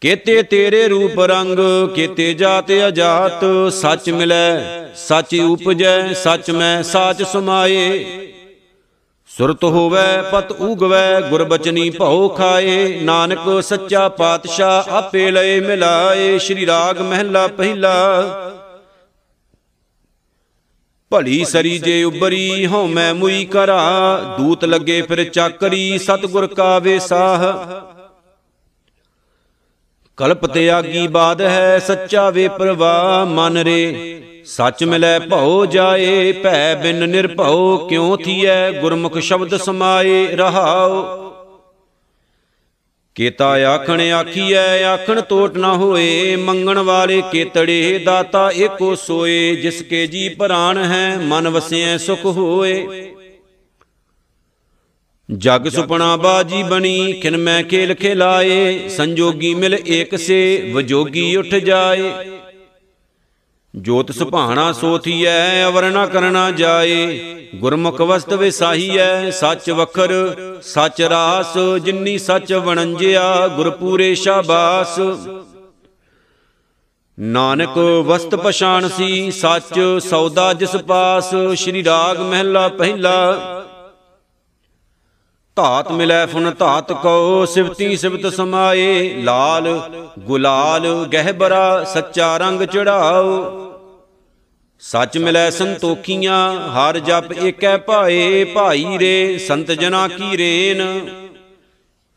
ਕੇਤੇ 0.00 0.42
ਤੇਰੇ 0.42 0.88
ਰੂਪ 0.88 1.20
ਰੰਗ 1.20 1.58
ਕੇਤੇ 1.94 2.34
ਜਾਤ 2.34 2.72
ਅਜਾਤ। 2.88 3.44
ਸੱਚ 3.72 4.10
ਮਿਲੈ 4.10 4.60
ਸੱਚ 4.96 5.34
ਉਪਜੈ 5.34 6.12
ਸੱਚ 6.12 6.50
ਮੈਂ 6.50 6.82
ਸਾਚ 6.82 7.22
ਸਮਾਏ। 7.22 8.04
ਸੁਰਤ 9.38 9.64
ਹੋਵੇ, 9.64 10.22
ਪਤ 10.32 10.52
ਉਗਵੈ 10.52 11.20
ਗੁਰਬਚਨੀ 11.20 11.90
ਭਉ 11.90 12.28
ਖਾਏ। 12.28 13.00
ਨਾਨਕ 13.00 13.62
ਸੱਚਾ 13.62 14.08
ਪਾਤਸ਼ਾਹ 14.08 14.90
ਆਪੇ 14.90 15.30
ਲਏ 15.30 15.60
ਮਿਲਾਏ। 15.60 16.38
ਸ੍ਰੀ 16.38 16.66
ਰਾਗ 16.66 17.00
ਮਹਿਲਾ 17.00 17.46
ਪਹਿਲਾ। 17.46 17.94
ਭਲੀ 21.10 21.44
ਸਰੀ 21.44 21.78
ਜੇ 21.78 22.04
ਉਬਰੀ 22.04 22.66
ਹਉ 22.66 22.86
ਮੈਂ 22.86 23.14
ਮੁਈ 23.14 23.44
ਕਰਾ। 23.44 24.20
ਦੂਤ 24.38 24.64
ਲੱਗੇ 24.64 25.02
ਫਿਰ 25.02 25.24
ਚਾਕਰੀ, 25.24 25.98
ਸਤਗੁਰ 25.98 26.46
ਕਾ 26.46 26.78
ਵੇਸਾਹ 26.78 27.42
ਕਲਪ 30.16 30.46
ਤਿਆਗੀ 30.46 31.06
ਬਾਦ 31.06 31.40
ਹੈ, 31.40 31.78
ਸੱਚਾ 31.78 32.30
ਵੇ 32.30 32.48
ਪ੍ਰਵਾਹ। 32.48 33.26
ਮਨ 33.26 33.58
ਰੇ 33.58 34.23
ਸੱਚ 34.46 34.84
ਮਿਲੈ 34.84 35.18
ਭਉ 35.18 35.66
ਜਾਏ, 35.66 36.32
ਭੈ 36.32 36.74
ਬਿਨ 36.74 37.08
ਨਿਰਭਉ, 37.08 37.86
ਕਿਉ 37.88 38.16
ਥੀਐ? 38.16 38.70
ਗੁਰਮੁਖ 38.70 39.18
ਸ਼ਬਦ 39.18 39.56
ਸਮਾਏ 39.56 40.26
ਰਹਾਉ। 40.26 41.24
ਕੀਤਾ 43.14 43.48
ਆਖਣ 43.48 44.00
ਆਖੀਐ, 44.00 44.84
ਆਖਣ 44.84 45.20
ਟੋਟ 45.20 45.56
ਨਾ 45.56 45.74
ਹੋਏ, 45.74 46.36
ਮੰਗਣ 46.36 46.78
ਵਾਲੇ 46.78 47.22
ਕੇਤੜੇ 47.32 47.98
ਦਾਤਾ 47.98 48.50
ਏਕੋ 48.54 48.94
ਸੋਏ, 48.94 49.56
ਜਿਸ 49.56 49.82
ਕੇ 49.82 50.06
ਜੀ 50.06 50.28
ਪ੍ਰਾਨ 50.28 50.78
ਹੈ, 50.78 51.18
ਮਨ 51.18 51.48
ਵਸਿਐ 51.48 51.96
ਸੁਖ 51.96 52.24
ਹੋਏ। 52.24 53.10
ਜਗ 55.36 55.68
ਸੁਪਨਾ 55.68 56.16
ਬਾਜੀ 56.16 56.62
ਬਣੀ 56.62 57.12
ਕਿਨ 57.12 57.36
ਮੈਂ 57.36 57.62
ਖੇਲ 57.62 57.94
ਖਿਲਾਏ, 57.94 58.88
ਸੰਜੋਗੀ 58.88 59.54
ਮਿਲ 59.54 59.78
ਏਕ 59.88 60.16
ਸੇ, 60.16 60.70
ਵਜੋਗੀ 60.74 61.36
ਉੱਠ 61.36 61.46
ਜਾਏ। 61.46 62.12
ਜੋਤ 63.74 64.10
ਸੁਭਾਣਾ 64.12 64.72
ਸੋਥੀਐ 64.72 65.64
ਅਵਰ 65.66 65.90
ਨਾ 65.90 66.06
ਕਰਨਾ 66.06 66.50
ਜਾਏ। 66.50 67.06
ਗੁਰਮੁਖ 67.54 68.00
ਵਸਤ 68.00 68.32
ਵਿਸਾਹੀਐ, 68.32 69.30
ਸੱਚ 69.30 69.70
ਵਖਰ, 69.70 70.12
ਸੱਚ 70.62 71.02
ਰਾਸ 71.02 71.58
ਜਿਨਨੀ 71.82 72.18
ਸੱਚ 72.18 72.52
ਵਣੰਜਿਆ, 72.52 73.48
ਗੁਰਪੂਰੇ 73.48 74.14
ਸ਼ਾਬਾਸ। 74.14 74.98
ਨਾਨਕ 77.18 77.78
ਵਸਤ 78.06 78.34
ਪਛਾਣ 78.34 78.88
ਸੀ 78.88 79.30
ਸੱਚ 79.30 79.80
ਸੌਦਾ 80.00 80.52
ਜਿਸ 80.52 80.76
ਪਾਸ, 80.76 81.34
ਸ਼੍ਰੀ 81.54 81.84
ਰਾਗ 81.84 82.20
ਮਹਿਲਾ 82.20 82.68
ਪਹਿਲਾ। 82.68 83.63
ਧਾਤ 85.56 85.92
ਮਿਲੈ 85.92 86.26
ਫੁਨ 86.26 86.52
ਧਾਤ 86.58 86.92
ਕੋ 86.92 87.44
ਸਿਵਤੀ 87.46 87.96
ਸਿਵਤ 87.96 88.34
ਸਮਾਏ। 88.34 89.14
ਲਾਲ 89.14 89.90
ਗੁਲਾਲ 90.18 91.04
ਗਹਿਬਰਾ, 91.12 91.84
ਸੱਚਾ 91.84 92.36
ਰੰਗ 92.36 92.62
ਚੜਾਓ। 92.62 93.44
ਸੱਚ 94.78 95.18
ਮਿਲੈ 95.18 95.50
ਸੰਤੋਖੀਆਂ, 95.50 96.68
ਹਰ 96.70 96.98
ਜਪ 96.98 97.32
ਏਕੈ 97.32 97.76
ਭਾਏ, 97.76 98.44
ਭਾਈ 98.44 98.98
ਰੇ, 98.98 99.38
ਸੰਤ 99.38 99.72
ਜਨਾ 99.72 100.08
ਕੀ 100.08 100.38
ਰੇਨ। 100.38 101.08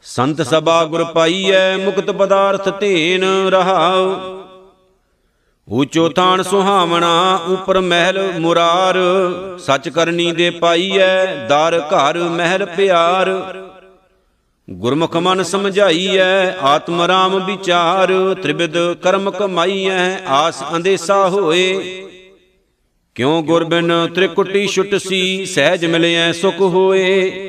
ਸੰਤ 0.04 0.42
ਸਭਾ 0.42 0.86
ਗੁਰ 0.86 1.04
ਪਾਈਐ, 1.04 1.78
ਮੁਕਤ 1.78 2.12
ਪਦਾਰਥ 2.12 2.80
ਧੇਨ 2.80 3.24
ਰਹਾਉ 3.48 4.37
ਊਚੋ 5.72 6.10
ਥਾਨ 6.10 6.44
ਸੁਹਾਵਣਾ, 6.44 7.42
ਉਪਰ 7.48 7.80
ਮਹਿਲ 7.80 8.32
ਮੁਰਾਰ। 8.40 8.98
ਸੱਚ 9.60 9.90
ਕਰਨੀ 9.90 10.32
ਦੇ 10.32 10.50
ਪਾਈਐ, 10.50 11.26
ਦਰ 11.26 11.84
ਘਰ 11.88 12.18
ਮਹਿਲ 12.18 12.66
ਪਿਆਰ। 12.66 13.54
ਗੁਰਮੁਖ 14.70 15.18
ਮਨ 15.18 15.44
ਸਮਝਾਈਐ, 15.44 16.52
ਆਤਮ 16.62 17.02
ਰਾਮ 17.02 17.46
ਵਿਚਾਰ। 17.46 18.36
ਤ੍ਰਿਵਿਧ 18.42 18.78
ਕਰਮ 18.94 19.32
ਕਮਾਈਐ, 19.32 20.18
ਆਸ 20.28 20.64
ਅੰਦੇਸਾ 20.76 21.30
ਹੋਏ। 21.30 22.04
ਕਿਉ 23.16 23.42
ਗੁਰ 23.42 23.64
ਬਿਨ 23.64 24.08
ਤ੍ਰਿਕੁਟੀ 24.16 24.68
ਛੁਟ 24.68 24.96
ਸੀ, 24.96 25.46
ਸਹਿਜ 25.46 25.86
ਮਿਲਿਐ 25.86 26.32
ਸੁਖ 26.32 26.62
ਹੋਏ। 26.62 27.47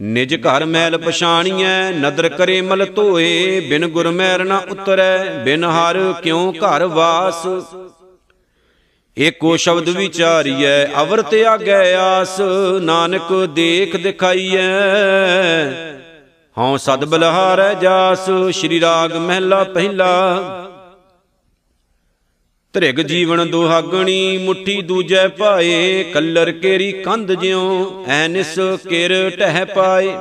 ਨਿਜ 0.00 0.34
ਘਰ 0.34 0.64
ਮੈਲ 0.64 0.98
ਪਛਾਣੀਐ, 0.98 1.90
ਨਦਰ 1.90 2.28
ਕਰੇ 2.28 2.60
ਮਲ 2.60 2.86
ਧੋਏ, 2.86 3.60
ਬਿਨ 3.60 3.86
ਗੁਰ 3.86 4.10
ਮੈਰ 4.10 4.44
ਨਾ 4.44 4.62
ਉਤਰੈ, 4.70 5.24
ਬਿਨ 5.44 5.64
ਹਰ 5.64 6.14
ਕਿਉ 6.22 6.52
ਘਰ 6.52 6.84
ਵਾਸ। 6.84 7.46
ਏਕੋ 9.18 9.56
ਸ਼ਬਦ 9.56 9.88
ਵਿਚਾਰੀਐ, 9.88 10.84
ਅਵਰ 11.02 11.22
ਤਿਆਗੈ 11.22 11.94
ਆਸ, 11.94 12.40
ਨਾਨਕ 12.80 13.32
ਦੇਖ 13.46 13.96
ਦਿਖਾਈਐ। 13.96 14.68
ਹਉ 16.58 16.76
ਸਦ 16.76 17.04
ਬਲਹਾਰੈ 17.04 17.74
ਜਾਸ, 17.74 18.30
ਸ਼੍ਰੀ 18.52 18.80
ਰਾਗ 18.80 19.16
ਮਹਿਲਾ 19.16 19.64
ਪਹਿਲਾ। 19.64 20.06
ਧ੍ਰਿਗ 22.76 22.98
ਜੀਵਨ 23.00 23.50
ਦੁਹਾਗਣੀ, 23.50 24.38
ਮੁਠੀ 24.38 24.80
ਦੂਜੈ 24.82 25.26
ਪਾਏ 25.28 26.02
ਕੱਲਰ 26.04 26.50
ਕੇਰੀ 26.52 26.90
ਕੰਧ 26.92 27.32
ਜਿਉ 27.32 28.04
ਐਨਿਸ 28.08 28.58
ਕਿਰ 28.88 29.12
ਟਹਿ 29.30 29.64
ਪਾਏ। 29.64 30.16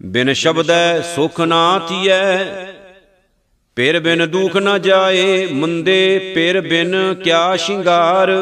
ਬਿਨ 0.00 0.32
ਸ਼ਬਦੈ 0.32 1.00
ਸੁਖ 1.14 1.40
ਨਾ 1.40 1.78
ਥੀਐ, 1.88 2.44
ਪੇਰ 3.76 4.00
ਬਿਨ 4.00 4.26
ਦੁਖ 4.30 4.56
ਨਾ 4.56 4.78
ਜਾਏ, 4.78 5.46
ਮੁੰਦੇ 5.46 6.32
ਪੇਰ 6.34 6.60
ਬਿਨ 6.60 7.14
ਕਿਆ 7.14 7.56
ਸ਼ਿੰਗਾਰ। 7.56 8.32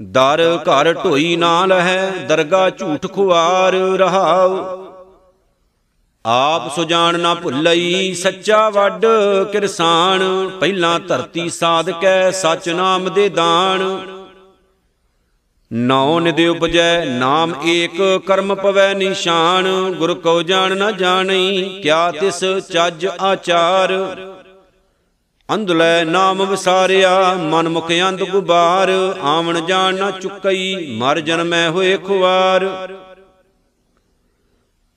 ਦਰ 0.00 0.58
ਘਰ 0.62 0.92
ਢੋਈ 0.94 1.36
ਨਾ 1.36 1.66
ਲਹੈ 1.66 2.10
ਦਰਗਾ 2.28 2.68
ਝੂਠ 2.70 3.06
ਖੁਆਰ 3.06 3.74
ਰਹਾਉ। 3.98 4.87
ਆਪ 6.30 6.74
ਸੁਜਾਨ 6.74 7.20
ਨਾ 7.20 7.34
ਭੁੱਲਈ 7.34 8.14
ਸੱਚਾ 8.14 8.70
ਵੱਡ 8.70 9.06
ਕਿਰਸਾਨ, 9.52 10.48
ਪਹਿਲਾਂ 10.60 11.00
ਧਰਤੀ 11.00 11.48
ਸਾਧਕੈ 11.48 12.30
ਸਚ 12.30 12.68
ਨਾਮ 12.68 13.08
ਦੇ 13.14 13.28
ਦਾਨ। 13.28 13.82
ਨੌ 15.72 16.20
ਨਿਦ 16.20 16.40
ਉਪਜੈ, 16.40 17.04
ਨਾਮ 17.04 17.54
ਏਕ 17.66 18.20
ਕਰਮ 18.26 18.54
ਪਵੈ 18.54 18.94
ਨਿਸ਼ਾਨ। 18.94 19.66
ਗੁਰ 19.92 20.14
ਕੋ 20.14 20.42
ਜਾਣ 20.42 20.76
ਨਾ 20.76 20.90
ਜਾਣਈ, 20.90 21.80
ਕਿਆ 21.82 22.10
ਤਿਸ 22.10 22.44
ਚੱਜ 22.72 23.06
ਆਚਾਰ। 23.06 23.94
ਅੰਧਲੇ 25.54 26.04
ਨਾਮ 26.04 26.44
ਵਿਸਾਰਿਆ, 26.46 27.34
ਮਨ 27.34 27.68
ਮੁਖ 27.68 27.92
ਅੰਧ 28.08 28.22
ਗੁਬਾਰ। 28.22 28.90
ਆਵਣ 29.22 29.60
ਜਾਣ 29.60 29.94
ਨਾ 29.94 30.10
ਚੁੱਕਈ, 30.10 30.96
ਮਰ 30.96 31.20
ਜਨਮੈ 31.20 31.68
ਹੋਏ 31.68 31.96
ਖੁਆਰ 31.96 32.68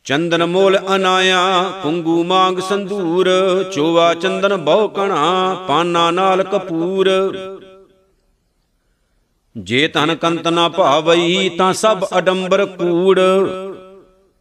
ਚੰਦਨ 0.05 0.45
ਮੋਲ 0.45 0.79
ਅਨਾਇਆ 0.95 1.71
ਕੁੰਗੂ 1.83 2.23
ਮੰਗ 2.23 2.59
ਸੰਧੂਰ, 2.59 3.29
ਚੋਵਾ 3.63 4.13
ਚੰਦਨ 4.13 4.57
ਬਹੁ 4.57 4.87
ਕਣਾ, 4.87 5.55
ਪਾਨਾ 5.67 6.11
ਨਾਲ 6.11 6.43
ਕਪੂਰ। 6.43 7.09
ਜੇ 9.57 9.87
ਤਨ 9.87 10.15
ਕੰਤ 10.15 10.47
ਨਾ 10.47 10.69
ਭਾਵਈ, 10.69 11.49
ਤਾਂ 11.49 11.73
ਸਭ 11.73 12.05
ਅਡੰਬਰ 12.17 12.65
ਕੂੜ। 12.65 13.19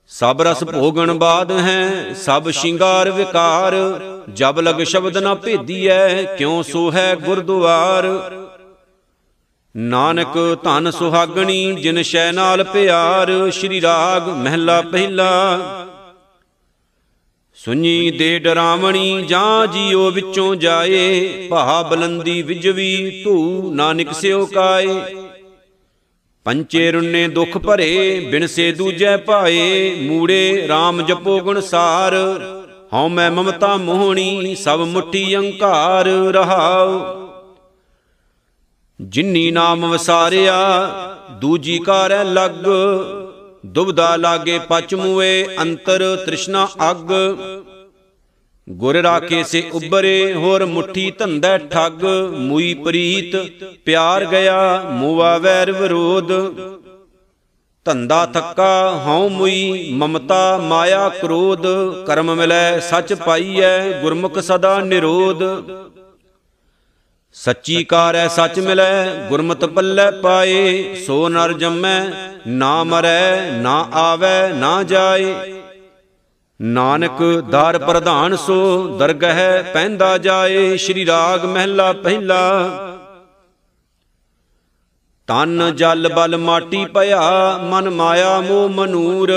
ਸਭ 0.09 0.43
ਰਸ 0.43 0.65
ਭੋਗਣ 0.65 1.13
ਬਾਦ 1.15 1.53
ਹੈ, 1.53 2.13
ਸਭ 2.15 2.51
ਸ਼ਿੰਗਾਰ 2.51 3.11
ਵਿਕਾਰ। 3.11 3.77
ਜਬ 4.35 4.61
ਲਗ 4.61 4.83
ਸ਼ਬਦ 4.83 5.19
ਨਾ 5.19 5.35
ਭੇਦੀਐ, 5.35 6.23
ਕਿਉ 6.23 6.63
ਸੋ 6.63 6.93
ਹੈ 6.93 7.17
ਗੁਰਦੁਆਰ? 7.17 8.07
ਨਾਨਕ 9.77 10.59
ਧਨ 10.65 10.91
ਸੁਹਾਗਣੀ, 10.91 11.73
ਜਿਨ 11.73 12.03
ਸ਼ੈ 12.03 12.33
ਨਾਲ 12.33 12.65
ਪਿਆਰ, 12.65 13.51
ਸ਼੍ਰੀ 13.51 13.81
ਰਾਗ 13.81 14.29
ਮਹਿਲਾ 14.29 14.83
ਪਹਿਲਾ। 14.83 15.61
ਸੁਣੀ 17.55 18.11
ਦੇ 18.11 18.39
ਡਰਾਵਣੀ, 18.39 19.25
ਜਾਂ 19.29 19.67
ਜੀਓ 19.67 20.11
ਵਿੱਚੋਂ 20.11 20.57
ਜਾਏ 20.57 21.31
ਭਾ 21.49 21.83
ਬਲੰਦੀ 21.83 22.43
ਵਿਜਵੀ, 22.43 23.23
ਧੂ 23.25 23.73
ਨਾਨਕ 23.75 24.13
ਸਿਓ 24.13 24.47
ਕਾਏ। 24.47 25.01
ਪੰਚੇ 26.45 26.93
ਰੁੰਨੇ 26.93 27.29
ਦੁਖ 27.29 27.59
ਭਰੇ, 27.59 28.21
ਬਿਨ 28.31 28.47
ਸੇ 28.47 28.73
ਦੂਜੈ 28.73 29.17
ਪਾਏ 29.17 29.95
ਮੂੜੇ 30.01 30.69
RAM 30.69 31.03
ਜਪੋ 31.07 31.41
ਗੁਣ 31.41 31.61
ਸਾਰ। 31.61 32.15
ਹਉ 32.95 33.09
ਮੈਂ 33.09 33.31
ਮਮਤਾ 33.31 33.77
ਮੋਹਣੀ, 33.77 34.55
ਸਭ 34.55 34.81
ਮੁੱਠੀ 34.81 35.37
ਅੰਕਾਰ 35.37 36.05
ਰਹਾਉ। 36.07 37.20
ਜਿਨੀ 39.01 39.51
ਨਾਮ 39.51 39.91
ਵਸਾਰਿਆ, 39.91 40.57
ਦੂਜੀ 41.31 41.79
ਕਾਰੈ 41.79 42.25
ਲੱਗ। 42.25 42.67
ਦੁਬਦਾ 43.67 44.17
ਲਾਗੇ 44.17 44.59
ਪਚ 44.59 44.95
ਮੂਏ 44.95 45.47
ਅੰਤਰ 45.63 46.23
ਤ੍ਰਿਸ਼ਨਾ 46.27 46.69
ਅਗ। 46.91 47.13
ਗੁਰ 48.69 48.97
ਰਾਖੇ 48.97 49.43
ਸੇ 49.43 49.71
ਉਬਰੇ 49.73 50.35
ਹੋਰ 50.35 50.65
ਮੁਠੀ 50.65 51.11
ਧੰਦਾ 51.11 51.59
ਠੱਗ। 51.59 52.05
ਮੂਈ 52.39 52.75
ਪ੍ਰੀਤ, 52.75 53.37
ਪਿਆਰ 53.85 54.25
ਗਿਆ 54.25 54.83
ਮੂਵਾ 54.91 55.39
ਵੈਰ 55.39 55.73
ਵਿਰੋਧ। 55.73 56.33
ਧੰਦਾ 57.85 58.27
ਥੱਕਾ, 58.27 59.03
ਹਉ 59.07 59.29
ਮੂਈ, 59.29 59.89
ਮਮਤਾ 59.93 60.59
ਮਾਇਆ 60.59 61.09
ਕ੍ਰੋਧ। 61.09 61.63
ਕਰਮ 62.07 62.35
ਮਿਲੈ, 62.35 62.79
ਸਚ 62.79 63.15
ਪਾਈਐ, 63.15 64.03
ਗੁਰਮੁਖ 64.03 64.39
ਸਦਾ 64.39 64.81
ਨਿਰੋਧ। 64.81 65.43
ਸੱਚੀ 67.33 67.85
ਕਾਰੈ 67.85 68.29
ਸੱਚ 68.29 68.61
ਮਿਲੈ, 68.61 69.27
ਗੁਰਮਤਿ 69.29 69.67
ਪੱਲੇ 69.67 70.21
ਪਾਏ। 70.21 70.95
ਸੋ 70.95 71.29
ਨਰ 71.29 71.53
ਜੰਮੈ, 71.53 72.05
ਨਾ 72.47 72.85
ਮਰੈ, 72.85 73.51
ਨਾ 73.51 73.89
ਆਵੈ, 73.93 74.49
ਨਾ 74.49 74.83
ਜਾਏ। 74.83 75.35
ਨਾਨਕ 76.63 77.45
ਦਰ 77.51 77.79
ਪ੍ਰਧਾਨ 77.79 78.37
ਸੋ, 78.37 78.89
ਦਰਗਹਿ 78.99 79.63
ਪੈਂਦਾ 79.75 80.19
ਜਾਏ। 80.19 80.77
ਸ਼੍ਰੀ 80.77 81.07
ਰਾਗ 81.07 81.45
ਮਹਿਲਾ 81.45 81.93
ਪਹਿਲਾ। 81.93 82.69
ਤਨ 85.27 85.77
ਜਲ 85.77 86.13
ਬਲ 86.17 86.37
ਮਾਟੀ 86.37 86.85
ਭਇਆ, 86.85 87.59
ਮਨ 87.63 87.91
ਮਾਇਆ 87.91 88.41
ਮੋਹ 88.41 88.69
ਮਨੂਰ। 88.69 89.33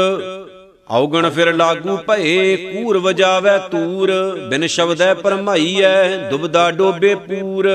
ਔਗਣ 0.90 1.30
ਫਿਰ 1.30 1.54
ਲਾਗੂ 1.54 1.98
ਭਏ, 1.98 2.56
ਕੂਰ 2.56 2.98
ਵਜਾਵੇ 2.98 3.50
ਤੂਰ, 3.72 4.12
ਬਿਨ 4.50 4.68
ਸ਼ਬਦੈ 4.68 5.14
ਪਰਮਾਈਐ 5.14 6.30
ਦੁਬਦਾ 6.30 6.72
ਡੋਬੇ 6.72 7.16
ਪੂਰ। 7.16 7.70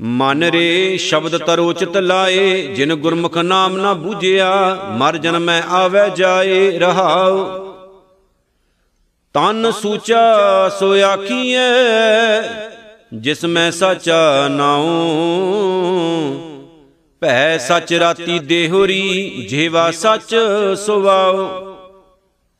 ਮਨ 0.00 0.44
ਰੇ 0.44 0.96
ਸ਼ਬਦ 0.96 1.38
ਤਰੋਚਿਤ 1.38 1.96
ਲਾਏ, 1.96 2.62
ਜਿਨ 2.66 2.94
ਗੁਰਮੁਖ 2.94 3.38
ਨਾਮ 3.38 3.76
ਨਾ 3.76 3.94
ਬੂਝਿਆ, 3.94 4.78
ਮਰ 4.90 5.16
ਜਨਮੈ 5.16 5.62
ਆਵੇ 5.68 6.10
ਜਾਏ, 6.16 6.78
ਰਹਾਉ। 6.78 7.58
ਤਨ 9.34 9.70
ਸੂਚਾ 9.70 10.68
ਸੋ 10.80 10.92
ਆਖੀਐ, 11.02 11.60
ਜਿਸ 13.14 13.44
ਮੈਂ 13.44 13.70
ਸਚਾ 13.70 14.48
ਨਾਉ। 14.48 14.92
ਭੈ 17.22 17.58
ਸਚ 17.58 17.92
ਰਾਤੀ 17.94 18.38
ਦੇਹੁਰੀ, 18.38 19.46
ਜੀਵਾ 19.48 19.90
ਸਚ 19.90 20.34
ਸੁਵਾਉ 20.86 21.46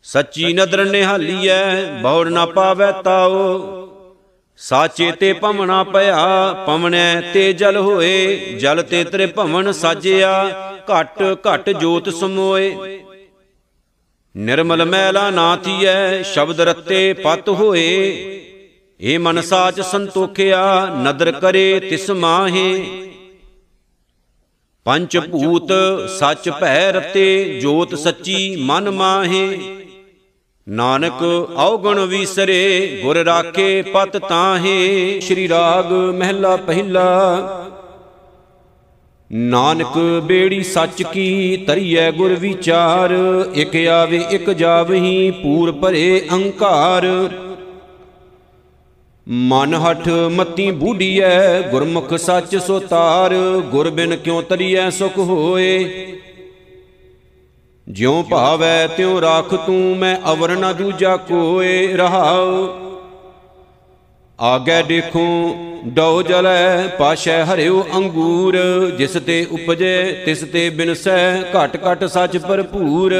ਸੱਚੀ 0.03 0.53
ਨਦਰ 0.53 0.85
ਨਿਹਾਲੀਐ 0.85 1.85
ਬੌੜ 2.03 2.29
ਨਾ 2.29 2.47
ਪਾਵੈ 2.47 2.91
ਤਾਉ 2.93 3.89
ਸਾਚੇ 4.57 5.13
ਤੇ 5.13 5.33
ਭਵਨਾ 5.33 5.85
ਭਇਆ, 5.85 6.53
ਪਵਨੈ 6.67 7.21
ਤੇ 7.21 7.53
ਜਲ 7.53 7.77
ਹੋਏ। 7.77 8.37
ਜਲ 8.61 8.83
ਤੇ 8.83 9.05
ਤਰੇ 9.05 9.27
ਭਵਨ 9.27 9.73
ਸਾਜਿਆ, 9.73 10.51
ਘਟ 10.93 11.23
ਘਟ 11.49 11.71
ਜੋਤ 11.71 12.09
ਸਮੋਏ। 12.09 13.01
ਨਿਰਮਲ 14.37 14.85
ਮੈਲਾ 14.85 15.31
ਨਾ 15.31 15.57
ਥੀਐ, 15.57 16.23
ਸ਼ਬਦ 16.23 16.61
ਰੱਤੇ 16.61 17.13
ਪਤ 17.13 17.49
ਹੋਏ। 17.49 17.87
ਏ 19.01 19.19
ਮਨ 19.19 19.41
ਸਾਚ 19.41 19.81
ਸੰਤੋਖਿਆ, 19.81 20.87
ਨਦਰ 21.03 21.33
ਕਰੇ 21.33 21.81
ਤਿਸ 21.81 22.11
ਮਾਹੇ। 22.11 22.85
ਪੰਚ 24.87 25.19
ਭੂਤ 25.19 25.73
ਸੱਚ 26.19 26.49
ਭੈ 26.51 26.93
ਰਤੇ 26.93 27.59
ਜੋਤ 27.63 27.95
ਸੱਚੀ 27.95 28.57
ਮਨ 28.57 28.91
ਮਾਹੇ। 28.91 29.59
ਨਾਨਕ 30.69 31.23
ਔਗਣ 31.57 31.99
ਵੀਸਰੇ, 32.01 33.01
ਗੁਰ 33.03 33.17
ਰਾਖੇ 33.17 33.83
ਪਤ 33.83 34.17
ਤਾਹੇ। 34.17 35.21
ਸ਼੍ਰੀ 35.21 35.49
ਰਾਗ 35.49 35.93
ਮਹਿਲਾ 35.93 36.57
ਪਹਿਲਾ। 36.57 37.69
ਨਾਨਕ 39.33 39.99
ਬੇੜੀ 40.23 40.63
ਸੱਚ 40.63 41.03
ਕੀ 41.03 41.57
ਤਰੀਐ 41.57 42.11
ਗੁਰ 42.11 42.35
ਵਿਚਾਰ। 42.35 43.11
ਇਕ 43.55 43.77
ਆਵੇ 43.77 44.25
ਇਕ 44.31 44.51
ਜਾਵਹੀ, 44.51 45.31
ਪੂਰ 45.31 45.73
ਭਰੇ 45.73 46.27
ਅਹੰਕਾਰ 46.31 47.07
ਮਨ 49.29 49.75
ਹਠ 49.75 50.09
ਮਤੀ 50.09 50.71
ਬੂਢੀਐ, 50.71 51.61
ਗੁਰਮੁਖ 51.61 52.15
ਸੱਚ 52.15 52.57
ਸੋ 52.57 52.79
ਤਾਰ, 52.79 53.35
ਗੁਰ 53.71 53.91
ਬਿਨ 53.91 54.17
ਕਿਉ 54.17 54.43
ਤਰੀਐ 54.43 54.91
ਸੁਖ 54.91 55.19
ਹੋਏ? 55.19 55.89
ਜਿਉ 57.89 58.23
ਭਾਵੈ 58.23 58.87
ਤਿਉ 58.87 59.21
ਰਾਖ 59.21 59.55
ਤੂੰ, 59.55 59.97
ਮੈਂ 59.97 60.17
ਅਵਰ 60.33 60.51
ਨ 60.51 60.73
ਦੂਜਾ 60.73 61.17
ਕੋਏ, 61.17 61.93
ਰਹਾਉ। 61.93 62.69
ਆਗੇ 64.41 64.83
ਦੇਖੋ 64.83 65.57
ਡਉ 65.87 66.23
ਜਲੈ, 66.23 66.87
ਪਾਸ਼ੈ 66.87 67.45
ਹਰਿਓ 67.45 67.87
ਅੰਗੂਰ, 67.97 68.57
ਜਿਸ 68.99 69.11
ਤੇ 69.11 69.47
ਉਪਜੇ, 69.53 70.23
ਤਿਸ 70.27 70.41
ਤੇ 70.53 70.71
ਬਿਨਸੈ, 70.71 71.43
ਘਟ 71.43 71.79
ਘਟ 71.93 72.05
ਸੱਚ 72.05 72.39
ਭਰਪੂਰ। 72.39 73.15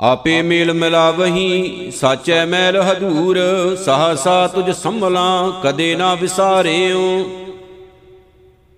ਆਪੇ 0.00 0.42
ਮੇਲ 0.42 0.72
ਮਿਲਾਵਹੀ, 0.72 1.90
ਸਾਚੈ 1.90 2.44
ਮੈਲ 2.46 2.82
ਹਦੂਰ, 2.82 3.38
ਸਹਸਾ 3.84 4.46
ਤੁਝ 4.46 4.70
ਸੰਭਲਾਂ, 4.70 5.52
ਕਦੇ 5.62 5.94
ਨਾ 5.94 6.14
ਵਿਸਾਰਿਓ 6.14 7.30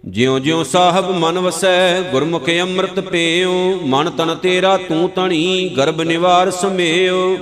ਜਿਉ 0.05 0.38
ਜਿਉ 0.38 0.62
ਸਾਹਿਬ 0.62 1.11
ਮਨ 1.11 1.38
ਵਸੈ, 1.38 2.00
ਗੁਰਮੁਖ 2.02 2.50
ਅੰਮ੍ਰਿਤ 2.61 3.00
ਪੀਓ 3.00 3.81
ਮਨ 3.83 4.11
ਤਨ 4.11 4.35
ਤੇਰਾ 4.35 4.76
ਤੂੰ 4.76 5.09
ਤਣੀ, 5.09 5.68
ਗਰਭ 5.68 6.00
ਨਿਵਾਰ 6.00 6.50
ਸਮੇਓ 6.50 7.37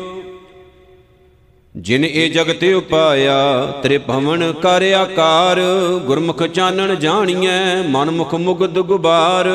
ਜਿਨ 1.77 2.05
ਇਹ 2.05 2.31
ਜਗਤ 2.31 2.65
ਉਪਾਇਆ, 2.65 3.67
ਤ੍ਰਿਭਵਨ 3.83 4.53
ਕਰ 4.53 4.83
ਆਕਾਰ, 4.93 5.61
ਗੁਰਮੁਖ 6.07 6.43
ਚਾਨਣ 6.43 6.95
ਜਾਣੀਐ, 6.95 7.83
ਮਨ 7.89 8.11
ਮੁਖ 8.11 8.35
ਮੁਗਦ 8.35 8.79
ਗੁਬਾਰ। 8.79 9.49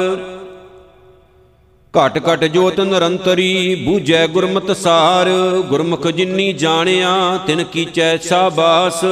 ਘਟ 1.94 2.22
ਘਟ 2.28 2.44
ਜੋਤ 2.44 2.80
ਨਿਰੰਤਰੀ, 2.80 3.76
ਬੂਝੈ 3.76 4.28
ਗੁਰਮਤਿ 4.28 4.76
ਸਾਰ। 4.76 5.30
ਗੁਰਮੁਖ 5.62 6.08
ਜਿਨੀ 6.08 6.54
ਜਾਣਿਆ, 6.54 7.40
ਤਿਨ 7.48 7.64
ਕੀਚੈ 7.64 8.18
ਸਾਬਾਸ। 8.18 9.06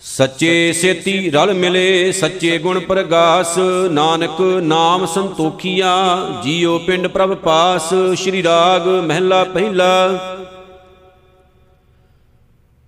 ਸੱਚੇ 0.00 0.72
ਸੇਤੀ 0.72 1.30
ਰਲ 1.30 1.54
ਮਿਲੇ, 1.54 2.12
ਸੱਚੇ 2.12 2.58
ਗੁਣ 2.58 2.80
ਪ੍ਰਗਾਸ। 2.80 3.58
ਨਾਨਕ 3.90 4.40
ਨਾਮ 4.62 5.06
ਸੰਤੋਖੀਆ, 5.06 6.18
ਜੀਉ 6.44 6.78
ਪਿੰਡ 6.78 7.06
ਪ੍ਰਭ 7.06 7.34
ਪਾਸ। 7.34 7.94
ਸ਼੍ਰੀ 8.14 8.42
ਰਾਗ 8.42 8.88
ਮਹਿਲਾ 8.88 9.44
ਪਹਿਲਾ। 9.44 10.18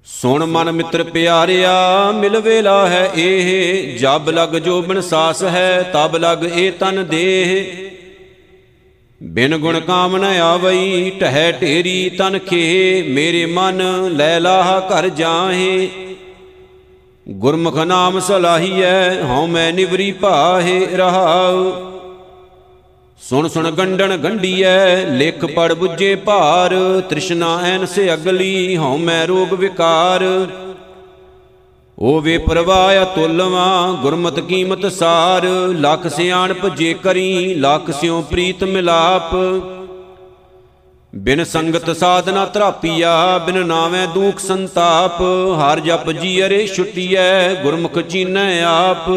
ਸੁਣ 0.06 0.44
ਮਨ 0.44 0.72
ਮਿੱਤਰ 0.72 1.02
ਪਿਆਰਿਆ, 1.02 2.10
ਮਿਲ 2.14 2.40
ਵੇਲਾ 2.40 2.86
ਹੈ 2.86 3.10
ਇਹ। 3.14 3.98
ਜਬ 3.98 4.30
ਲਗ 4.30 4.58
ਜੋ 4.58 4.82
ਬਿਨ 4.82 5.00
ਸਾਸ 5.00 5.42
ਹੈ, 5.44 5.90
ਤਬ 5.92 6.16
ਲਗ 6.16 6.44
ਇਹ 6.44 6.72
ਤਨ 6.72 7.06
ਦੇਹ। 7.06 7.83
ਬਿਨ 9.24 9.56
ਗੁਣ 9.56 9.80
ਕਾਮ 9.80 10.16
ਨ 10.16 10.24
ਆਵਈ 10.24 11.10
ਟਹਿ 11.10 11.52
ਢੇਰੀ 11.52 12.10
ਤਨ 12.18 12.38
ਖੇ, 12.38 13.02
ਮੇਰੇ 13.08 13.46
ਮਨ 13.46 13.82
ਲੈ 14.16 14.40
ਲਾਹ 14.40 14.80
ਘਰ 14.80 15.08
ਜਾਹੇ। 15.08 15.88
ਗੁਰਮੁਖ 17.28 17.78
ਨਾਮ 17.78 18.20
ਸਲਾਹੀਐ, 18.20 19.22
ਹਉ 19.22 19.46
ਮੈਂ 19.46 19.72
ਨਿਵਰੀ 19.72 20.12
ਭਾਹੇ 20.12 20.86
ਰਹਾਉ। 20.86 21.72
ਸੁਣ 23.20 23.48
ਸੁਣ 23.48 23.70
ਗੰਡਣ 23.70 24.16
ਗੰਡੀਐ, 24.16 25.04
ਲਿਖ 25.04 25.44
ਪੜ 25.44 25.72
부ਜੇ 25.72 26.14
ਭਾਰ, 26.14 26.74
ਤ੍ਰਿਸ਼ਨਾ 27.08 27.60
ਐਨ 27.64 27.86
ਸੇ 27.86 28.14
ਅਗਲੀ, 28.14 28.76
ਹਉ 28.76 28.96
ਮੈਂ 28.96 29.26
ਰੋਗ 29.26 29.54
ਵਿਕਾਰ। 29.54 30.46
ਓ 31.98 32.20
ਵੇ 32.20 32.38
ਪਰਵਾਹ 32.38 33.02
ਅਤੁਲਵਾ 33.02 33.92
ਗੁਰਮਤ 34.02 34.40
ਕੀਮਤ 34.40 34.92
ਸਾਰ। 34.92 35.44
ਲੱਖ 35.80 36.06
ਸਿਆਣਪ 36.06 36.66
ਜੇ 36.68 36.94
ਕਰੀ, 36.94 37.54
ਲੱਖ 37.54 37.90
ਸਿਉ 37.90 38.22
ਪ੍ਰੀਤ 38.22 38.64
ਮਿਲਾਪ। 38.64 39.34
ਬਿਨ 41.14 41.44
ਸੰਗਤ 41.44 41.96
ਸਾਧਨਾ 41.96 42.44
ਤਰਾਪੀਆ 42.44 43.38
ਬਿਨ 43.38 43.66
ਨਾਵੇਂ 43.66 44.08
ਦੁਖ 44.08 44.38
ਸੰਤਾਪ। 44.38 45.22
ਹਰ 45.54 45.80
ਜਪ 45.80 46.10
ਜੀ 46.12 46.46
ਅਰੇ 46.46 46.66
ਛੁਟੀਐ, 46.66 47.54
ਗੁਰਮੁਖ 47.54 47.98
ਚੀਨੈ 47.98 48.62
ਆਪ। 48.62 49.08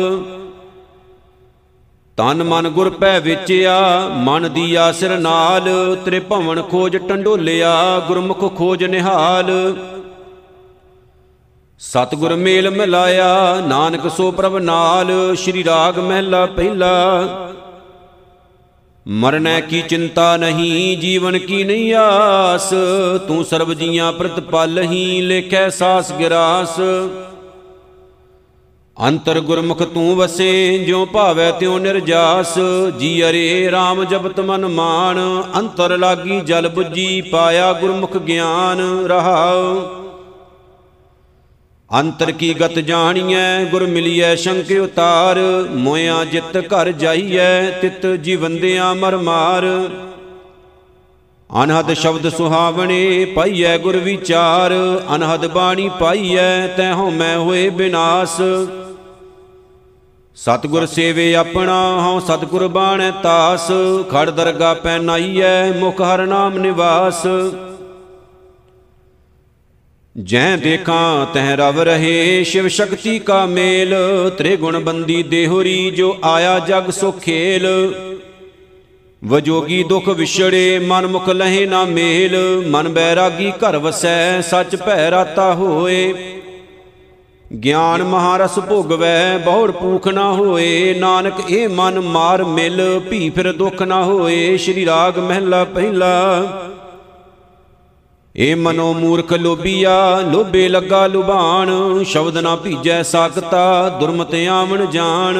ਤਨ 2.17 2.43
ਮਨ 2.43 2.69
ਗੁਰ 2.69 2.89
ਪੈ 2.89 3.19
ਵਿਚਿਆ, 3.19 4.07
ਮਨ 4.07 4.53
ਦੀ 4.53 4.75
ਆਸਰ 4.75 5.17
ਨਾਲ। 5.19 5.97
ਤ੍ਰਿਭਵਨ 6.05 6.61
ਖੋਜ 6.61 6.97
ਟੰਡੋਲਿਆ, 6.97 7.99
ਗੁਰਮੁਖ 8.07 8.57
ਖੋਜ 8.57 8.83
ਨਿਹਾਲ। 8.83 9.51
ਸਤਿਗੁਰ 11.79 12.35
ਮੇਲ 12.35 12.69
ਮਿਲਾਇਆ, 12.69 13.61
ਨਾਨਕ 13.67 14.11
ਸੋ 14.11 14.31
ਪ੍ਰਭ 14.31 14.57
ਨਾਲ, 14.57 15.35
ਸ਼੍ਰੀ 15.35 15.63
ਰਾਗ 15.63 15.99
ਮਹਿਲਾ 15.99 16.45
ਪਹਿਲਾ। 16.45 16.93
ਮਰਨੈ 19.07 19.59
ਕੀ 19.61 19.81
ਚਿੰਤਾ 19.81 20.37
ਨਹੀਂ, 20.37 20.97
ਜੀਵਨ 20.97 21.37
ਕੀ 21.39 21.63
ਨਹੀਂ 21.63 21.93
ਆਸ, 21.93 22.73
ਤੂੰ 23.27 23.45
ਸਰਬ 23.45 23.73
ਜੀਆਂ 23.73 24.13
ਪ੍ਰਤਪਾਲਹੀ 24.13 25.21
ਲੇਖੈ 25.21 25.69
ਸਾਸ 25.69 26.11
ਗਿਰਾਸ। 26.11 26.79
ਅੰਤਰ 29.07 29.39
ਗੁਰਮੁਖ 29.39 29.83
ਤੂੰ 29.83 30.15
ਵਸੇ, 30.15 30.77
ਜਿਉ 30.77 31.05
ਭਾਵੈ 31.05 31.51
ਤਿਉ 31.51 31.77
ਨਿਰਜਾਸ। 31.77 32.57
ਜੀ 32.99 33.29
ਅਰੇ 33.29 33.69
RAM 33.69 34.03
ਜਪਤ 34.03 34.39
ਮਨ 34.39 34.67
ਮਾਨ 34.67 35.43
ਅੰਤਰ 35.59 35.97
ਲਾਗੀ 35.97 36.41
ਜਲ 36.41 36.69
부ਜੀ 36.77 37.21
ਪਾਇਆ 37.21 37.73
ਗੁਰਮੁਖ 37.73 38.17
ਗਿਆਨ 38.17 39.05
ਰਹਾਉ। 39.05 40.06
ਅੰਤਰ 41.93 42.32
ਕੀ 42.32 42.54
ਗਤ 42.54 42.80
ਜਾਣੀਐ? 42.80 43.63
ਗੁਰ 43.63 43.86
ਮਿਲੀਐ 43.86 44.36
ਸ਼ੰਕ 44.36 44.71
ਉਤਾਰ। 44.84 45.39
ਮੋਇਆ 45.69 46.26
ਜਿਤ 46.26 46.58
ਘਰ 46.58 46.91
ਜਾਈਐ, 46.91 47.69
ਤਿਤ 47.69 48.08
ਜੀਵੰਦਿਆਂ 48.08 48.95
ਮਰ 48.95 49.17
ਮਾਰ। 49.17 49.89
ਅਨਹਦ 51.63 51.93
ਸ਼ਬਦ 51.93 52.30
ਸੁਹਾਵਣੇ 52.30 53.26
ਪਾਈਐ 53.26 53.78
ਗੁਰ 53.78 53.97
ਵਿਚਾਰ। 53.97 54.71
ਅਨਹਦ 55.15 55.47
ਬਾਣੀ 55.47 55.89
ਪਾਈਐ, 56.00 56.67
ਤੈ 56.67 56.93
ਹਉ 56.93 57.10
ਮੈਂ 57.10 57.38
ਹੋਏ 57.38 57.69
ਬਿਨਾਸ਼। 57.69 58.41
ਸਤਗੁਰ 60.36 60.86
ਸੇਵੇ 60.86 61.36
ਆਪਣਾ, 61.36 62.02
ਹਉ 62.02 62.19
ਸਤਗੁਰ 62.19 62.67
ਬਾਣੈ 62.67 63.12
ਤਾਸ। 63.12 63.67
ਖੜ 64.12 64.30
ਦਰਗਾ 64.30 64.73
ਪੈ 64.73 64.97
ਨਾਈਐ, 64.97 65.71
ਮੁਖ 65.71 66.02
ਹਰ 66.02 66.26
ਨਾਮ 66.26 66.58
ਨਿਵਾਸ। 66.58 67.28
ਜੈ 70.23 70.56
ਦੇਖਾਂ, 70.58 71.25
ਤਹ 71.25 71.56
ਰਵ 71.56 71.82
ਰਹੇ, 71.82 72.43
ਸ਼ਿਵ 72.43 72.67
ਸ਼ਕਤੀ 72.67 73.19
ਕਾ 73.19 73.45
ਮੇਲ 73.45 73.95
ਤ੍ਰਿਗੁਣ 74.38 74.80
ਬੰਦੀ 74.80 75.23
ਦੇਹੁਰੀ 75.23 75.91
ਜੋ 75.91 76.17
ਆਇਆ 76.23 76.60
ਜਗ 76.60 76.89
ਸੋ 76.89 77.12
ਖੇਲ। 77.12 77.67
ਵਜੋਗੀ 79.25 79.84
ਦੁਖ 79.84 80.10
ਵਿਛੜੇ, 80.10 80.80
ਮਨ 80.80 81.08
ਮੁਖ 81.08 81.30
ਲਹੇ 81.30 81.65
ਨਾ 81.65 81.86
ਮੇਲ, 81.86 82.63
ਮਨ 82.67 82.89
ਬੈਰਾਗੀ 82.89 83.51
ਘਰ 83.51 83.77
ਵਸੈ, 83.77 84.41
ਸੱਚ 84.41 84.75
ਭੈ 84.75 85.12
ਰਾਤਾ 85.12 85.53
ਹੋਏ। 85.53 86.13
ਗਿਆਨ 87.63 88.03
ਮਹਾਰਸ 88.03 88.60
ਭੋਗਵੈ 88.60 89.38
ਬਹੁੜ 89.38 89.71
ਪੂਖ 89.71 90.08
ਨਾ 90.08 90.32
ਹੋਏ, 90.34 90.93
ਨਾਨਕ 90.93 91.34
ਇਹ 91.49 91.69
ਮਨ 91.69 91.99
ਮਾਰ 91.99 92.43
ਮਿਲ, 92.43 93.01
ਭੀ 93.10 93.30
ਫਿਰ 93.30 93.51
ਦੁਖ 93.51 93.82
ਨਾ 93.82 94.03
ਹੋਏ, 94.03 94.58
ਸ਼੍ਰੀ 94.58 94.86
ਰਾਗ 94.86 95.19
ਮਹਿਲਾ 95.19 95.63
ਪਹਿਲਾ। 95.63 96.43
ਏ 98.38 98.54
ਮਨੋ 98.56 98.91
ਮੂਰਖ 98.93 99.32
ਲੋਭੀਆ, 99.34 100.21
ਲੋਭੇ 100.32 100.67
ਲੱਗਾ 100.69 101.06
ਲੁਭਾਨ 101.08 101.69
ਸ਼ਬਦ 102.04 102.38
ਨਾ 102.38 102.56
ਭੀਜੈ 102.56 103.02
ਸਾਖਤਾ 103.04 103.89
ਦੁਰਮਤ 103.89 104.36
ਆਵਣ 104.50 104.86
ਜਾਣ। 104.86 105.38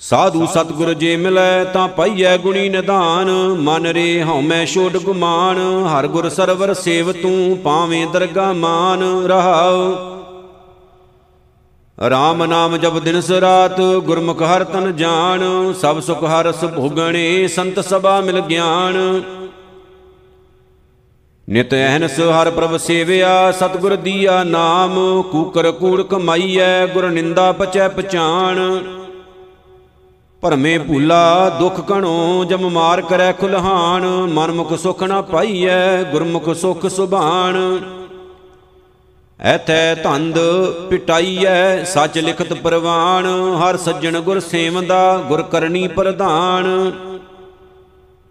ਸਾਧੂ 0.00 0.46
ਸਤਗੁਰ 0.46 0.92
ਜੇ 0.94 1.16
ਮਿਲੈ 1.16 1.64
ਤਾਂ 1.64 1.86
ਪਾਈਐ 1.88 2.36
ਗੁਣੀ 2.36 2.68
ਨਿਧਾਨ, 2.68 3.30
ਮਨ 3.60 3.86
ਰੇ 3.86 4.22
ਹਉਮੈ 4.22 4.64
ਛੋੜ 4.64 4.96
ਗੁਮਾਨ, 4.96 5.58
ਹਰ 5.86 6.06
ਗੁਰ 6.06 6.28
ਸਰਵਰ 6.28 6.74
ਸੇਵ 6.74 7.12
ਤੂੰ 7.12 7.56
ਪਾਵੇਂ 7.64 8.06
ਦਰਗਾ 8.06 8.52
ਮਾਨ, 8.52 9.02
ਰਹਾਉ। 9.26 9.94
ਰਾਮ 11.98 12.44
ਨਾਮ 12.44 12.76
ਜਪ 12.76 12.98
ਦਿਨਸ 12.98 13.30
ਰਾਤ 13.30 13.80
ਗੁਰਮੁਖ 13.80 14.42
ਹਰ 14.42 14.64
ਤਨ 14.64 14.96
ਜਾਣ, 14.96 15.72
ਸਭ 15.72 16.00
ਸੁਖ 16.00 16.24
ਹਰਸ 16.24 16.64
ਭੋਗਣੇ 16.64 17.48
ਸੰਤ 17.48 17.80
ਸਭਾ 17.80 18.20
ਮਿਲ 18.20 18.40
ਗਿਆਨ। 18.40 19.22
ਨਿਤ 21.48 21.72
ਅਹਨਸ 21.74 22.18
ਹਰ 22.20 22.50
ਪ੍ਰਭ 22.50 22.76
ਸੇਵਿਆ, 22.76 23.50
ਸਤਗੁਰ 23.50 23.94
ਦੀਆ 23.96 24.42
ਨਾਮ, 24.44 24.96
ਕੂਕਰ 25.22 25.70
ਕੂੜ 25.72 26.02
ਕਮਾਈਐ, 26.02 26.86
ਗੁਰ 26.86 27.08
ਨਿੰਦਾ 27.10 27.50
ਪਚੈ 27.52 27.86
ਪਛਾਣ। 27.88 28.58
ਭਰਮੇ 30.42 30.76
ਭੂਲਾ 30.78 31.48
ਦੁਖ 31.50 31.80
ਕਣੋ 31.80 32.44
ਜਮ 32.44 32.68
ਮਾਰ 32.68 33.00
ਕਰੈ 33.00 33.30
ਖੁਲਹਾਨ 33.32 34.06
ਮਨ 34.32 34.52
ਮੁਖ 34.52 34.74
ਸੁਖ 34.74 35.02
ਨਾ 35.02 35.20
ਪਾਈਐ, 35.22 36.02
ਗੁਰਮੁਖ 36.02 36.52
ਸੁਖ 36.54 36.86
ਸੁਭਾਨ 36.86 37.56
ਐਥੈ 39.40 39.94
ਧੰਦ 39.94 40.38
ਪਿਟਾਈਐ, 40.90 41.84
ਸੱਚ 41.84 42.18
ਲਿਖਤ 42.18 42.52
ਪ੍ਰਵਾਨ 42.52 43.26
ਹਰ 43.60 43.76
ਸੱਜਣ 43.76 44.20
ਗੁਰ 44.20 44.40
ਸੇਵੰਦਾ, 44.40 45.16
ਗੁਰ 45.28 45.42
ਕਰਨੀ 45.42 45.86
ਪ੍ਰਧਾਨ। 45.88 46.92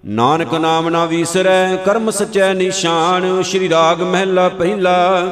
ਨਾਨਕ 0.05 0.53
ਨਾਮ 0.53 0.89
ਨਾ 0.89 1.05
ਵੀਸਰੈ, 1.05 1.75
ਕਰਮ 1.75 2.09
ਸਚੈ 2.11 2.53
ਨਿਸ਼ਾਨ, 2.53 3.41
ਸ਼੍ਰੀ 3.41 3.69
ਰਾਗ 3.69 4.01
ਮਹਿਲਾ 4.01 4.49
ਪਹਿਲਾ। 4.49 5.27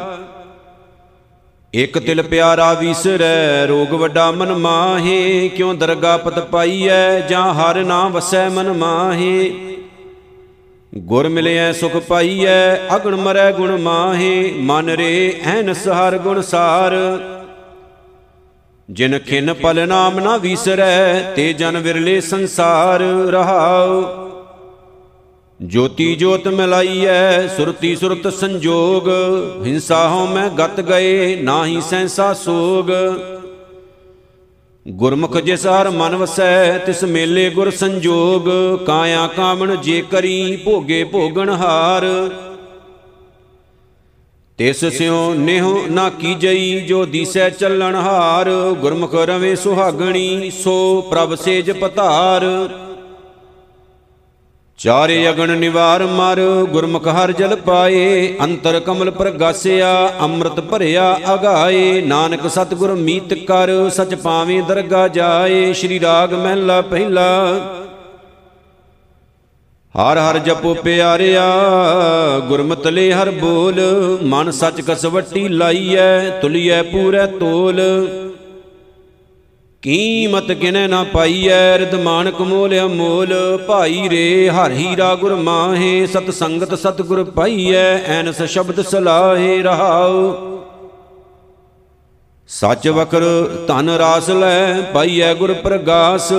ਇਕ 1.73 1.99
ਤਿਲ 1.99 2.23
ਪਿਆਰਾ 2.23 2.73
ਵੀਸਰੈ, 2.73 3.65
ਰੋਗ 3.65 3.93
ਵੱਡਾ 3.93 4.31
ਮਨ 4.31 4.53
ਮਾਹੇ, 4.53 5.49
ਕਿਉ 5.49 5.73
ਦਰਗਾ 5.73 6.17
ਪਤ 6.17 6.39
ਪਾਈਐ, 6.39 7.19
ਜਾਂ 7.19 7.53
ਹਰ 7.53 7.83
ਨਾਮ 7.83 8.11
ਵਸੈ 8.11 8.49
ਮਨ 8.49 8.73
ਮਾਹੇ। 8.73 9.51
ਗੁਰ 10.97 11.29
ਮਿਲਿਐ, 11.29 11.71
ਸੁਖ 11.71 11.95
ਪਾਈਐ, 11.97 12.75
ਅਗਣ 12.95 13.15
ਮਰੈ 13.15 13.51
ਗੁਣ 13.51 13.77
ਮਾਹੇ, 13.77 14.53
ਮਨ 14.57 14.89
ਰੇ 14.89 15.41
ਐਨਸ 15.45 15.87
ਹਰ 15.87 16.17
ਗੁਣ 16.17 16.41
ਸਾਰ। 16.41 16.93
ਜਿਨ 18.89 19.19
ਖਿਨ 19.19 19.53
ਪਲ 19.53 19.87
ਨਾਮ 19.87 20.19
ਨਾ 20.19 20.37
ਵੀਸਰੈ, 20.37 21.33
ਤੇ 21.35 21.53
ਜਨ 21.53 21.77
ਵਿਰਲੇ 21.77 22.21
ਸੰਸਾਰ 22.21 22.99
ਰਹਾਉ। 23.31 24.24
ਜੋਤੀ 25.61 26.15
ਜੋਤ 26.15 26.47
ਮਿਲਾਈਐ, 26.47 27.47
ਸੁਰਤੀ 27.47 27.95
ਸੁਰਤ 27.95 28.33
ਸੰਜੋਗ। 28.33 29.07
ਹਿੰਸਾ 29.65 30.09
ਹਉ 30.09 30.25
ਮੈਂ 30.27 30.49
ਗਤ 30.49 30.81
ਗਏ, 30.81 31.35
ਨਾਹੀ 31.35 31.81
ਸੈਂਸਾ 31.81 32.33
ਸੋਗ। 32.33 32.91
ਗੁਰਮੁਖ 34.87 35.37
ਜਿਸ 35.37 35.67
ਹਰ 35.67 35.89
ਮਨ 35.89 36.15
ਵਸੈ, 36.15 36.77
ਤਿਸ 36.77 37.03
ਮੇਲੇ 37.03 37.49
ਗੁਰ 37.49 37.71
ਸੰਜੋਗ। 37.71 38.49
ਕਾਇਆ 38.85 39.27
ਕਾਮਣ 39.27 39.75
ਜੇ 39.75 40.03
ਕਰੀ, 40.11 40.55
ਭੋਗੇ 40.55 41.03
ਭੋਗਣ 41.03 41.49
ਹਾਰ। 41.49 42.05
ਤਿਸ 44.57 44.85
ਸਿਉ 44.85 45.33
ਨਿਹੁ 45.33 45.87
ਨਾ 45.87 46.09
ਕੀਜਈ 46.09 46.79
ਜੋ 46.79 47.05
ਦੀਸੈ 47.05 47.49
ਚੱਲਣ 47.49 47.95
ਹਾਰ। 47.95 48.49
ਗੁਰਮੁਖ 48.81 49.15
ਰਵੇ 49.15 49.55
ਸੁਹਾਗਣੀ, 49.55 50.51
ਸੋ 50.63 51.01
ਪ੍ਰਭ 51.01 51.35
ਸੇਜ 51.35 51.71
ਪਤਾਰ। 51.71 52.45
ਚਾਰੇ 54.79 55.29
ਅਗਣ 55.29 55.57
ਨਿਵਾਰ 55.57 56.05
ਮਰ, 56.05 56.39
ਗੁਰਮੁਖ 56.71 57.07
ਹਰ 57.07 57.31
ਜਲ 57.31 57.55
ਪਾਏ, 57.55 58.35
ਅੰਤਰ 58.43 58.79
ਕਮਲ 58.79 59.11
ਪ੍ਰਗਾਸਿਆ, 59.11 60.13
ਅੰਮ੍ਰਿਤ 60.21 60.59
ਭਰਿਆ 60.59 61.19
ਅਗਾਏ, 61.33 62.01
ਨਾਨਕ 62.01 62.47
ਸਤਿਗੁਰ 62.47 62.93
ਮੀਤ 62.93 63.33
ਕਰ, 63.33 63.89
ਸਚ 63.89 64.15
ਪਾਵੇਂ 64.15 64.61
ਦਰਗਾ 64.63 65.07
ਜਾਏ, 65.07 65.73
ਸ਼੍ਰੀ 65.73 65.99
ਰਾਗ 65.99 66.33
ਮਹਿਲਾ 66.33 66.81
ਪਹਿਲਾ। 66.81 67.55
ਹਰ 69.95 70.17
ਹਰ 70.17 70.39
ਜਪੋ 70.39 70.73
ਪਿਆਰਿਆ, 70.73 71.45
ਗੁਰਮਤਿ 72.39 72.91
ਲੈ 72.91 73.11
ਹਰ 73.11 73.31
ਬੋਲ, 73.31 73.81
ਮਨ 74.23 74.51
ਸੱਚ 74.51 74.81
ਕਸਵੱਟੀ 74.81 75.47
ਲਾਈਐ, 75.47 76.29
ਤੁਲੀਐ 76.29 76.81
ਪੂਰੈ 76.81 77.25
ਤੋਲ। 77.25 77.81
ਕੀਮਤ 79.85 80.51
ਕਿਨੈ 80.51 80.87
ਨਾ 80.87 81.03
ਪਾਈਐ? 81.03 81.77
ਰਿਦ 81.77 81.93
ਮਾਨਕ 81.95 82.39
ਮੋਲ 82.41 82.73
ਅਮੋਲ 82.79 83.33
ਭਾਈ 83.67 84.07
ਰੇ 84.09 84.49
ਹਰ 84.49 84.71
ਹੀਰਾ 84.71 85.13
ਗੁਰ 85.15 85.35
ਮਾਹੇ, 85.35 86.05
ਸਤ 86.05 86.29
ਸੰਗਤ 86.29 86.73
ਸਤ 86.79 87.01
ਗੁਰ 87.01 87.23
ਪਾਈਐ, 87.23 87.83
ਐਨਸ 88.07 88.41
ਸ਼ਬਦ 88.43 88.81
ਸਲਾਹੇ 88.81 89.61
ਰਹਾਉ। 89.61 90.33
ਸੱਚ 92.49 92.87
ਵਕਰ 92.87 93.23
ਧਨ 93.67 93.89
ਰਾਸ 93.89 94.29
ਲੈ 94.29 94.81
ਪਾਈਐ 94.93 95.33
ਗੁਰ 95.33 95.53
ਪ੍ਰਗਾਸ, 95.53 96.31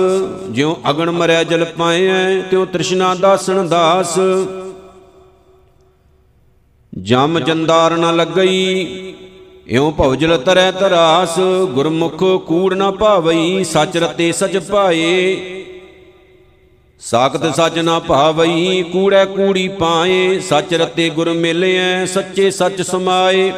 ਜਿਉ 0.49 0.75
ਅਗਣ 0.89 1.11
ਮਰੈ 1.11 1.43
ਜਲ 1.43 1.65
ਪਾਇਐ 1.77 2.41
ਤਿਉ 2.41 2.65
ਤ੍ਰਿਸ਼ਨਾ 2.65 3.13
ਦਾਸਨ 3.15 3.67
ਦਾਸ। 3.67 4.19
ਜਮ 6.93 7.39
ਜੰਦਾਰ 7.39 7.97
ਨ 7.97 8.15
ਲੱਗਈ 8.15 9.13
ਇਉ 9.67 9.91
ਭਉਜਲ 9.91 10.37
ਤਰੈ 10.37 10.71
ਤਰਾਸ, 10.71 11.39
ਗੁਰਮੁਖ 11.73 12.23
ਕੂੜ 12.47 12.73
ਨ 12.73 12.91
ਭਾਵਈ, 12.91 13.63
ਸਚ 13.63 13.97
ਰਤੇ 13.97 14.31
ਸਚ 14.31 14.57
ਪਾਏ 14.57 15.63
ਸਾਖਤ 17.01 17.45
ਸਚ 17.55 17.79
ਨ 17.79 17.99
ਭਾਵਈ, 17.99 18.83
ਕੂੜੈ 18.83 19.25
ਕੂੜੀ 19.25 19.67
ਪਾਏ, 19.67 20.39
ਸਚ 20.39 20.73
ਰਤੇ 20.73 21.09
ਗੁਰ 21.09 21.33
ਮਿਲਿਐ, 21.33 22.05
ਸੱਚੇ 22.05 22.51
ਸਚ 22.51 22.81
ਸਮਾਏ। 22.81 23.51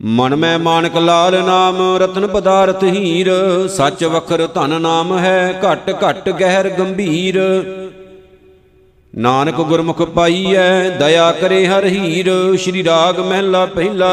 ਮਨ 0.00 0.36
ਮੈਂ 0.36 0.58
ਮਾਨਕ 0.58 0.96
ਲਾਲ 0.96 1.44
ਨਾਮ, 1.44 1.76
ਰਤਨ 1.96 2.26
ਪਦਾਰਥ 2.26 2.84
ਹੀਰ, 2.84 3.30
ਸੱਚ 3.68 4.04
ਵਖਰ 4.04 4.46
ਧਨ 4.46 4.80
ਨਾਮ 4.82 5.18
ਹੈ, 5.18 5.60
ਘਟ 5.64 5.90
ਘਟ 6.04 6.28
ਗਹਿਰ 6.30 6.68
ਗੰਭੀਰ। 6.68 7.40
ਨਾਨਕ 9.16 9.54
ਗੁਰਮੁਖ 9.54 10.02
ਪਾਈਐ, 10.02 10.90
ਦਇਆ 10.90 11.32
ਕਰੇ 11.32 11.66
ਹਰ 11.66 11.84
ਹੀਰ, 11.84 12.56
ਸ਼੍ਰੀ 12.56 12.84
ਰਾਗ 12.84 13.18
ਮਹਿਲਾ 13.20 13.66
ਪਹਿਲਾ। 13.66 14.12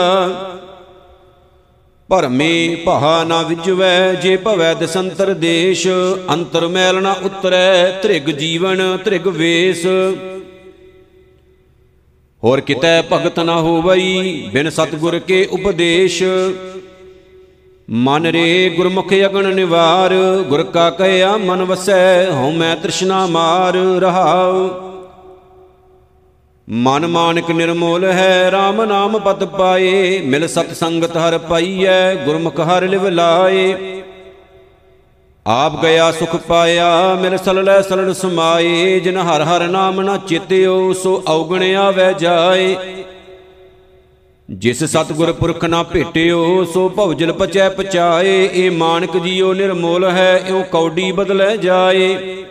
ਭਰਮੇ 2.09 2.75
ਭਹਾ 2.75 3.23
ਨਾ 3.23 3.41
ਵਿਜਵੈ, 3.41 4.13
ਜੇ 4.13 4.35
ਭਵੈ 4.37 4.73
ਦਸੰਤਰ 4.73 5.33
ਦੇਸ਼, 5.33 5.87
ਅੰਤਰ 6.33 6.67
ਮੈਲ 6.67 7.01
ਨਾ 7.01 7.15
ਉਤਰੈ, 7.23 7.91
ਤ੍ਰਿਗ 8.03 8.29
ਜੀਵਨ, 8.29 8.97
ਤ੍ਰਿਗ 8.97 9.27
ਵੇਸ। 9.27 9.85
ਹੋਰ 12.43 12.61
ਕਿਤੈ 12.61 13.01
ਭਗਤ 13.01 13.39
ਨਾ 13.39 13.55
ਹੋਵਈ, 13.55 14.49
ਬਿਨ 14.53 14.69
ਸਤਗੁਰ 14.69 15.19
ਕੇ 15.19 15.47
ਉਪਦੇਸ਼। 15.51 16.23
ਮਨ 17.89 18.25
ਰੇ 18.25 18.69
ਗੁਰਮੁਖ 18.69 19.13
ਅਗਣ 19.25 19.55
ਨਿਵਾਰ, 19.55 20.13
ਗੁਰ 20.49 20.63
ਕਾ 20.63 20.89
ਕਹਿਆ 20.89 21.37
ਮਨ 21.37 21.63
ਵਸੈ, 21.63 22.31
ਹਉ 22.31 22.51
ਮੈਂ 22.51 22.75
ਤ੍ਰਿਸ਼ਨਾ 22.75 23.25
ਮਾਰ 23.25 23.73
ਰਹਾਉ। 23.75 24.69
ਮਨ 26.69 27.07
ਮਾਨਕ 27.07 27.51
ਨਿਰਮੋਲ 27.51 28.05
ਹੈ 28.05 28.51
RAM 28.51 28.85
ਨਾਮ 28.85 29.19
ਪਤ 29.19 29.43
ਪਾਏ, 29.43 30.21
ਮਿਲ 30.25 30.47
ਸਤ 30.47 30.73
ਸੰਗਤ 30.73 31.17
ਹਰ 31.17 31.37
ਪਾਈਐ, 31.37 32.15
ਗੁਰਮੁਖ 32.15 32.59
ਹਰ 32.59 32.83
ਲਿਵ 32.83 33.07
ਲਾਏ। 33.07 33.75
ਆਪ 35.47 35.81
ਗਿਆ 35.81 36.11
ਸੁਖ 36.11 36.35
ਪਾਇਆ, 36.35 37.15
ਮਿਲ 37.21 37.37
ਸਲਲੇ 37.37 37.81
ਸਲੜ 37.83 38.11
ਸਮਾਏ, 38.11 38.99
ਜਿਨ 38.99 39.17
ਹਰ 39.17 39.43
ਹਰ 39.43 39.67
ਨਾਮ 39.67 40.01
ਨਾ 40.01 40.17
ਚਿਤਿਓ, 40.17 40.93
ਸੋ 40.93 41.23
ਔਗਣ 41.27 41.75
ਆਵੈ 41.75 42.13
ਜਾਏ। 42.13 42.75
ਜਿਸ 44.49 44.83
ਸਤਗੁਰ 44.83 45.31
ਪੁਰਖ 45.33 45.65
ਨਾ 45.65 45.83
ਭੇਟਿਓ, 45.83 46.63
ਸੋ 46.63 46.89
ਭਵਜਲ 46.89 47.31
ਪਚੈ 47.33 47.69
ਪਚਾਏ। 47.69 48.49
ਇਹ 48.53 48.71
ਮਾਨਕ 48.71 49.17
ਜੀਓ 49.17 49.53
ਨਿਰਮੋਲ 49.53 50.05
ਹੈ, 50.05 50.43
ਇਉ 50.47 50.63
ਕੌਡੀ 50.63 51.11
ਬਦਲੇ 51.11 51.57
ਜਾਏ। 51.57 52.43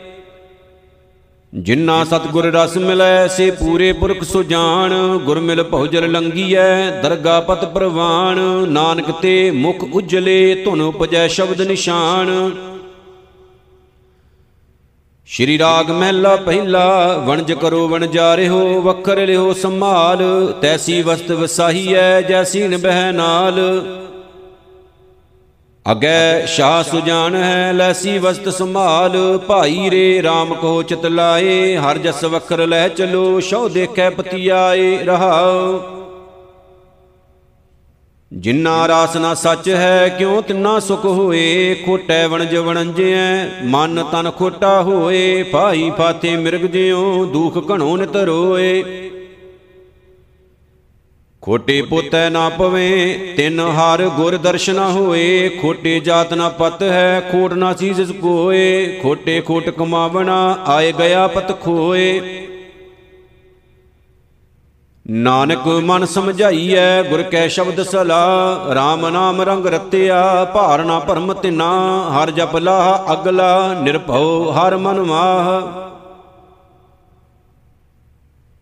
ਜਿਨ੍ਹਾਂ 1.55 2.05
ਸਤਗੁਰ 2.05 2.45
ਰਸ 2.45 2.77
ਮਿਲੈ, 2.77 3.27
ਸੇ 3.27 3.51
ਪੂਰੇ 3.51 3.93
ਪੁਰਖ 3.93 4.23
ਸੁਜਾਨ 4.23 5.19
ਗੁਰ 5.19 5.41
ਮਿਲ 5.41 5.63
ਭਉਜਲ 5.63 6.11
ਲੰਗੀਐ, 6.13 6.91
ਦਰਗਾ 7.03 7.41
ਪਤ 7.41 7.65
ਪ੍ਰਵਾਨ। 7.65 8.39
ਨਾਨਕ 8.69 9.11
ਤੇ 9.11 9.51
ਮੁਖ 9.51 9.85
ਉਜਲੇ, 9.93 10.55
ਧੁਨ 10.55 10.81
ਉਪਜੈ 10.81 11.27
ਸ਼ਬਦ 11.29 11.63
ਨਿਸ਼ਾਨ। 11.63 12.51
ਸ਼੍ਰੀ 15.29 15.59
ਰਾਗ 15.59 15.91
ਮਹਿਲਾ 15.91 16.37
ਪਹਿਲਾ, 16.37 17.17
ਵਣਜ 17.17 17.53
ਕਰੋ 17.53 17.89
ਵਣਜਾਰਿਓ 17.89 18.81
ਵਖਰ 18.81 19.27
ਲਿਓ 19.27 19.53
ਸੰਭਾਲ, 19.53 20.53
ਤੈਸੀ 20.63 21.03
ਵਸਤ 21.03 21.31
ਵਸਾਹੀਐ, 21.33 22.21
ਜੈਸੀ 22.21 22.69
ਨਿਬਹਿ 22.69 23.13
ਨਾਲ। 23.13 23.61
ਅਗੈ 25.93 26.47
ਸ਼ਾਹ 26.47 26.83
ਸੁਜਾਨ 26.83 27.35
ਹੈ, 27.35 27.73
ਲੈਸੀ 27.73 28.19
ਵਸਤ 28.19 28.49
ਸੰਭਾਲ, 28.49 29.39
ਭਾਈ 29.39 29.91
ਰੇ 29.91 30.23
RAM 30.23 30.55
ਕੋ 30.55 30.83
ਚਿਤ 30.83 31.07
ਲਾਏ, 31.07 31.77
ਹਰ 31.77 31.99
ਜਸ 31.99 32.25
ਵਖਰ 32.25 32.67
ਲੈ 32.67 32.89
ਚਲੋ, 32.89 33.41
ਸ਼ੋ 33.41 33.69
ਦੇਖੈ 33.69 34.11
ਪਤੀ 34.11 34.49
ਆਏ 34.49 34.97
ਰਹਾਉ। 35.05 35.81
ਜਿਨ੍ਹਾਂ 38.35 38.89
ਰਾਸ 38.89 39.17
ਨਾ 39.17 39.35
ਸੱਚ 39.35 39.69
ਹੈ, 39.69 40.09
ਕਿਉ 40.09 40.41
ਤਿੰਨਾ 40.41 40.81
ਸੁਖ 40.81 41.05
ਹੋਏ? 41.05 41.77
ਖੋਟੈ 41.87 42.29
ਵਣਜ 42.29 42.57
ਵਣੰਜਿਐ, 42.57 43.47
ਮਨ 43.65 44.05
ਤਨ 44.13 44.31
ਖੋਟਾ 44.31 44.83
ਹੋਏ। 44.83 45.43
ਭਾਈ 45.43 45.93
ਫਾਤੇ 45.99 46.37
ਮਿਰਗ 46.37 46.61
ਜਿਉ, 46.61 47.25
ਦੁਖ 47.25 47.71
ਘਣੋ 47.71 47.97
ਨਿਤ 47.97 48.17
ਰੋਏ। 48.17 48.85
ਖੋਟੇ 51.43 51.83
ਪੋਤੈ 51.83 52.31
ਨਾ 52.31 52.49
ਪਵੇ, 52.49 53.19
ਤਿੰਨ 53.37 53.61
ਹਰ 53.61 54.09
ਗੁਰ 54.09 54.37
ਦਰਸ਼ਨ 54.37 54.79
ਹੋਏ। 54.79 55.49
ਖੋਟੇ 55.49 56.01
ਜਾਤ 56.01 56.35
ਨਾ 56.35 56.49
ਪਤ 56.49 56.83
ਹੈ, 56.83 57.29
ਖੋਟ 57.33 57.53
ਨਾ 57.53 57.73
ਚੀਜ਼ 57.73 58.13
ਕੋਏ। 58.13 59.01
ਖੋਟੇ 59.03 59.41
ਖੋਟ 59.41 59.71
ਕਮਾਵਣਾ, 59.71 60.59
ਆਏ 60.67 60.93
ਗਿਆ 60.93 61.27
ਪਤ 61.27 61.61
ਖੋਏ। 61.61 62.41
ਨਾਨਕ 65.11 65.67
ਮਨ 65.67 66.05
ਸਮਝਾਈਐ, 66.05 67.03
ਗੁਰ 67.03 67.23
ਕੈ 67.23 67.49
ਸ਼ਬਦ 67.49 67.83
ਸਲਾ 67.83 68.25
RAM 68.71 69.11
ਨਾਮ 69.11 69.43
ਰੰਗ 69.43 69.67
ਰਤਿਆ 69.67 70.45
ਭਾਰ 70.45 70.85
ਨਾ 70.85 70.99
ਭਰਮ 70.99 71.33
ਤਿਨਾ, 71.33 71.69
ਹਰ 72.13 72.31
ਜਪ 72.31 72.57
ਲਾਹ 72.57 73.13
ਅਗਲਾ 73.13 73.75
ਨਿਰਭਉ, 73.83 74.51
ਹਰ 74.51 74.77
ਮਨ 74.77 75.01
ਮਾਹ। 75.01 75.63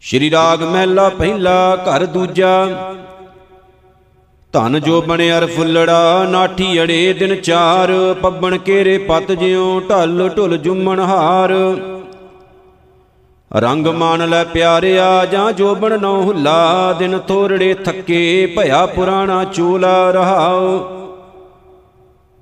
ਸ਼੍ਰੀ 0.00 0.30
ਰਾਗ 0.30 0.62
ਮਹਿਲਾ 0.62 1.08
ਪਹਿਲਾ, 1.08 1.76
ਘਰ 1.76 2.06
ਦੂਜਾ। 2.06 2.66
ਧਨ 4.52 4.80
ਜੋ 4.80 5.02
ਬਣਿਆਰ 5.02 5.46
ਫੁੱਲੜਾ, 5.46 6.24
ਨਾਠੀ 6.24 6.82
ਅੜੇ 6.82 7.12
ਦਿਨ 7.12 7.40
ਚਾਰ, 7.40 8.14
ਪੱਬਣ 8.22 8.58
ਕੇਰੇ 8.58 8.98
ਪਤ 8.98 9.32
ਜਿਉ 9.32 9.80
ਢਲ 9.80 10.30
ਢੁਲ 10.36 10.56
ਜੁਮਣ 10.56 11.00
ਹਾਰ। 11.00 11.52
ਰੰਗ 13.56 13.86
ਮਾਨ 13.86 14.28
ਲੈ 14.28 14.44
ਪਿਆਰਿਆ, 14.44 15.24
ਜਾਂ 15.24 15.52
ਜੋਬਣ 15.52 16.00
ਨੌ 16.00 16.22
ਹੁੱਲਾ, 16.22 16.92
ਦਿਨ 16.92 17.18
ਥੋਰੜੇ 17.18 17.74
ਥੱਕੇ, 17.74 18.46
ਭਇਆ 18.56 18.86
ਪੁਰਾਣਾ 18.86 19.44
ਚੂਲਾ 19.44 20.10
ਰਹਾਉ। 20.10 20.80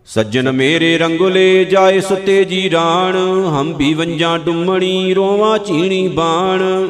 ਸੱਜਣ 0.07 0.53
ਮੇਰੇ 0.53 0.99
ਰੰਗੁਲੇ 0.99 1.65
ਜਾਏ 1.65 2.01
ਸੁਤੇ 2.01 2.45
ਜੀ 2.45 2.71
ਰਾਣ, 2.71 3.17
ਹਮ 3.49 3.75
ਵੀ 3.77 3.95
ਵੰਜਾਂ 3.95 4.39
ਡੁੰਮਣੀ, 4.39 5.15
ਰੋਵਾਂ 5.15 5.59
ਚੀਣੀ 5.59 6.09
ਬਾਣ। 6.09 6.89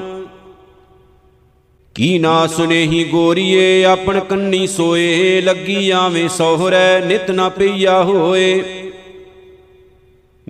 ਕੀ 1.95 2.19
ਨਾ 2.19 2.47
ਸੁਨੇਹੀ 2.47 3.05
ਗੋਰੀਏ, 3.05 3.85
ਆਪਣ 3.85 4.21
ਕੰਨੀ 4.21 4.67
ਸੋਏ, 4.67 5.41
ਲੱਗੀ 5.41 5.91
ਆਵੇਂ 5.91 6.29
ਸੋਹਰੈ, 6.29 7.01
ਨਿਤ 7.01 7.31
ਨਾ 7.31 7.49
ਪਈਆ 7.49 8.03
ਹੋਏ। 8.03 8.63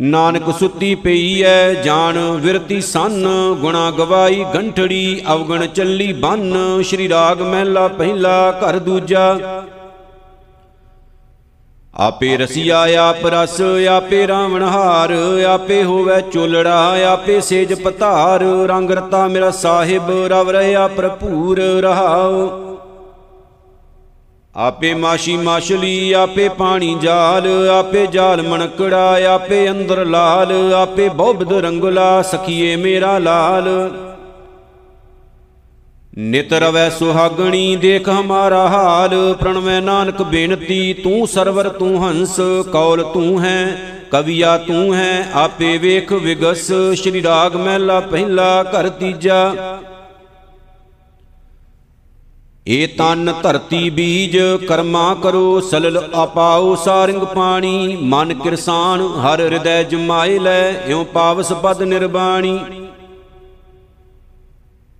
ਨਾਨਕ 0.00 0.50
ਸੁੱਤੀ 0.58 0.94
ਪਈ 0.94 1.42
ਐ, 1.42 1.72
ਜਾਣ 1.74 2.18
ਵਿਰਤੀ 2.18 2.80
ਸੰਨ, 2.80 3.26
ਗੁਣਾ 3.60 3.90
ਗਵਾਈ 3.90 4.44
ਗੰਠੜੀ, 4.54 5.22
ਅਵਗਣ 5.32 5.66
ਚੱਲੀ 5.66 6.12
ਬੰਨ, 6.12 6.82
ਸ਼੍ਰੀ 6.82 7.08
ਰਾਗ 7.08 7.42
ਮਹਿਲਾ 7.42 7.88
ਪਹਿਲਾ 7.88 8.52
ਘਰ 8.52 8.78
ਦੂਜਾ। 8.78 9.38
ਆਪੇ 11.94 12.36
ਰਸੀਆ, 12.36 12.80
ਆਪ 13.00 13.26
ਰਸ, 13.26 13.60
ਆਪੇ 13.90 14.26
ਰਾਵਣ 14.26 14.62
ਹਾਰ, 14.62 15.12
ਆਪੇ 15.48 15.82
ਹੋਵੇ 15.82 16.20
ਚੋਲੜਾ, 16.32 17.06
ਆਪੇ 17.06 17.40
ਸੇਜ 17.40 17.74
ਪਧਾਰ 17.74 18.44
ਰੰਗ 18.68 18.90
ਰਤਾ 18.90 19.26
ਮੇਰਾ 19.28 19.50
ਸਾਹਿਬ, 19.50 20.10
ਰਵ 20.26 20.50
ਰਹਾ 20.50 20.88
ਭਰਪੂਰ 20.88 21.60
ਰਹਾਉ। 21.80 22.69
ਆਪੇ 24.56 24.94
ਮਾਸ਼ੀ 24.94 25.36
ਮਾਸ਼ਲੀ 25.36 26.12
ਆਪੇ 26.12 26.48
ਪਾਣੀ 26.48 26.96
ਜਾਲ, 27.02 27.46
ਆਪੇ 27.68 28.06
ਜਾਲ 28.06 28.42
ਮਣਕੜਾ, 28.42 29.20
ਆਪੇ 29.28 29.70
ਅੰਦਰ 29.70 30.04
ਲਾਲ, 30.04 30.74
ਆਪੇ 30.74 31.08
ਬੌਬਦ 31.08 31.52
ਰੰਗਲਾ, 31.52 32.22
ਸਖੀਏ 32.22 32.76
ਮੇਰਾ 32.76 33.18
ਲਾਲ। 33.18 33.68
ਨਿਤ 36.18 36.52
ਰਵੈ 36.52 36.88
ਸੁਹਾਗਣੀ, 36.90 37.76
ਦੇਖ 37.76 38.08
ਹਮਾਰਾ 38.08 38.66
ਹਾਲ, 38.68 39.34
ਪ੍ਰਣਵੈ 39.34 39.80
ਨਾਨਕ 39.80 40.22
ਬੇਨਤੀ, 40.22 40.92
ਤੂੰ 40.92 41.28
ਸਰਵਰ, 41.28 41.68
ਤੂੰ 41.68 42.02
ਹੰਸ, 42.04 42.40
ਕੌਲ 42.72 43.02
ਤੂੰ 43.02 43.42
ਹੈ, 43.42 43.76
ਕਵੀਆ 44.12 44.56
ਤੂੰ 44.58 44.94
ਹੈ, 44.94 45.30
ਆਪੇ 45.34 45.76
ਵੇਖ 45.78 46.12
ਵਿਗਸ, 46.12 46.72
ਸ਼੍ਰੀ 46.94 47.22
ਰਾਗ 47.22 47.56
ਮਹਿਲਾ 47.56 48.00
ਪਹਿਲਾ, 48.00 48.62
ਘਰ 48.62 48.88
ਤੀਜਾ। 48.88 49.54
ਏ 52.66 52.86
ਤਨ 52.86 53.32
ਧਰਤੀ 53.42 53.90
ਬੀਜ, 53.90 54.36
ਕਰਮਾ 54.68 55.14
ਕਰੋ, 55.14 55.60
ਸਲਲ 55.60 56.10
ਆਪਾਉ 56.14 56.74
ਸਾਰਿੰਗ 56.74 57.22
ਪਾਣੀ। 57.22 57.96
ਮਨ 58.02 58.34
ਕਿਰਸਾਨ, 58.34 59.00
ਹਰ 59.00 59.40
ਹਿਰਦੈ 59.40 59.82
ਜਮਾਏ 59.82 60.38
ਲੈ, 60.38 60.70
ਇਉ 60.86 61.04
ਪਾਵਸ 61.04 61.52
ਪਦ 61.52 61.82
ਨਿਰਬਾਣੀ। 61.82 62.58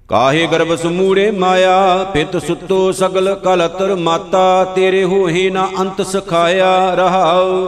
ਕਾਹੇ 0.09 0.47
ਗਰਭ 0.47 0.75
ਸਮੂੜੇ 0.77 1.31
ਮਾਇਆ, 1.31 2.05
ਪਿਤ 2.05 2.37
ਸੁਤੋ 2.37 2.93
ਸਗਲ 2.93 3.35
ਕਲਤਰ 3.35 3.95
ਮਾਤਾ, 3.95 4.65
ਤੇਰੇ 4.65 5.05
ਹੋਏ 5.05 5.51
ਨਾ 5.51 5.69
ਅੰਤ 5.81 6.03
ਸਖਾਇਆ 6.07 6.95
ਰਹਾਉ 6.95 7.67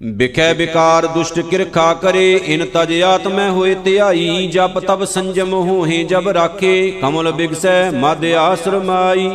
ਬਿਖੈ 0.00 0.52
ਬਿਕਾਰ 0.54 1.06
ਦੁਸ਼ਟ 1.06 1.38
ਕਿਰਖਾ 1.40 1.92
ਕਰੇ, 1.94 2.40
ਇਨ 2.44 2.64
ਤਜ 2.74 3.00
ਆਤਮੈ 3.02 3.48
ਹੋਏ 3.50 3.74
ਧਿਆਈ, 3.74 4.46
ਜਪ 4.46 4.78
ਤਬ 4.78 5.04
ਸੰਜਮ 5.04 5.54
ਹੋਏ 5.54 6.02
ਜਬ 6.04 6.28
ਰਾਖੇ, 6.28 6.90
ਕਮਲ 7.00 7.30
ਬਿਗਸੈ 7.32 7.90
ਮਦ 7.90 8.24
ਆਸਰਮਾਈ 8.34 9.30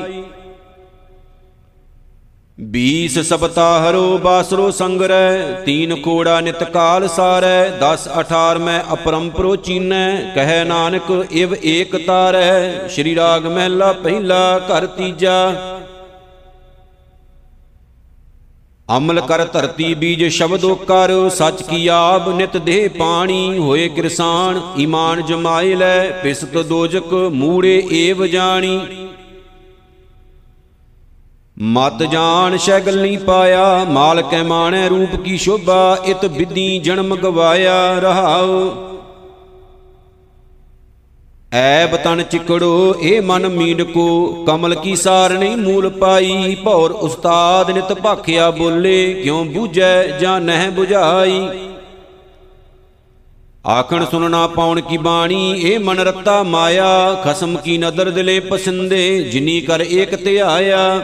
ਬੀਸ 2.57 3.17
ਸਬਤਾ 3.19 3.67
ਹਰੋ 3.81 4.17
ਬਾਸਰੋ 4.17 4.69
ਸੰਗਰੈ, 4.71 5.61
ਤੀਨ 5.65 5.95
ਕੋੜਾ 5.95 6.39
ਨਿਤ 6.41 6.63
ਕਾਲ 6.63 7.07
ਸਾਰੈ 7.07 7.69
10 7.79 8.07
18 8.19 8.59
ਮੈਂ 8.59 8.79
ਅਪਰੰਪਰੋ 8.93 9.55
ਚੀਨੈ, 9.57 10.33
ਕਹੈ 10.35 10.63
ਨਾਨਕ 10.63 11.11
ਇਵ 11.31 11.55
ਏਕ 11.63 11.95
ਤਾਰੈ, 12.07 12.87
ਸ਼੍ਰੀ 12.87 13.15
ਰਾਗ 13.15 13.45
ਮਹਿਲਾ 13.47 13.91
ਪਹਿਲਾ 13.93 14.59
ਘਰ 14.69 14.85
ਤੀਜਾ। 14.87 15.39
ਅਮਲ 18.89 19.21
ਕਰ 19.21 19.45
ਧਰਤੀ 19.45 19.93
ਬੀਜ 19.93 20.27
ਸ਼ਬਦੋ 20.27 20.75
ਕਰ 20.75 21.29
ਸੱਚ 21.29 21.63
ਕੀ 21.63 21.87
ਆਬ 21.87 22.29
ਨਿਤ 22.35 22.57
ਦੇਹ 22.57 22.89
ਪਾਣੀ, 22.89 23.57
ਹੋਏ 23.57 23.89
ਕਿਰਸਾਨ, 23.89 24.61
ਈਮਾਨ 24.77 25.21
ਜਮਾਏ 25.21 25.75
ਲੈ, 25.75 26.09
ਪਿਸਤ 26.11 26.57
ਦੋਜਕ, 26.57 27.13
ਮੂੜੇ 27.13 27.87
ਏਵ 27.91 28.25
ਜਾਣੀ। 28.25 28.79
ਮਤ 31.61 32.03
ਜਾਣ 32.03 32.57
ਸ਼ੈਗਲ 32.57 33.01
ਨਹੀਂ 33.01 33.17
ਪਾਇਆ, 33.17 33.83
ਮਾਲਕੈ 33.83 34.43
ਮਾਣੈ 34.43 34.87
ਰੂਪ 34.89 35.15
ਕੀ 35.15 35.37
ਸ਼ੋਭਾ, 35.37 35.97
ਇਤ 36.05 36.25
ਵਿਧੀ 36.25 36.79
ਜਨਮ 36.79 37.15
ਗਵਾਇਆ 37.15 37.99
ਰਹਾਉ। 37.99 38.92
ਐਬ 41.53 41.95
ਤਨ 41.95 42.21
ਚਿਕੜੋ 42.23 42.95
ਇਹ 43.01 43.21
ਮਨ 43.21 43.47
ਮੀਡ 43.47 43.81
ਕੋ 43.83 44.05
ਕਮਲ 44.47 44.75
ਕੀ 44.75 44.95
ਸਾਰ 44.95 45.33
ਨਹੀਂ 45.33 45.57
ਮੂਲ 45.57 45.89
ਪਾਈ, 45.89 46.55
ਭੌਰ 46.55 46.91
ਉਸਤਾਦ 46.91 47.69
ਨਿਤ 47.71 47.93
ਭਾਖਿਆ 47.93 48.49
ਬੋਲੇ, 48.51 49.13
ਕਿਉ 49.13 49.43
ਬੂਝੈ 49.43 50.07
ਜਾਂ 50.19 50.39
ਨਹਿ 50.41 50.69
부ਝਾਈ 50.69 51.41
ਆਖਣ 53.67 54.05
ਸੁਨਣਾ 54.05 54.45
ਪਾਉਣ 54.47 54.81
ਕੀ 54.81 54.97
ਬਾਣੀ 54.97 55.51
ਇਹ 55.61 55.79
ਮਨ 55.79 55.99
ਰਤਾ 55.99 56.41
ਮਾਇਆ, 56.43 57.13
ਖਸਮ 57.23 57.55
ਕੀ 57.57 57.77
ਨਦਰ 57.77 58.09
ਦਿਲੇ 58.09 58.39
ਪਸੰਦੇ, 58.39 59.23
ਜਿਨੀ 59.23 59.59
ਕਰ 59.61 59.81
ਏਕ 59.81 60.15
ਧਿਆਇਆ। 60.15 61.01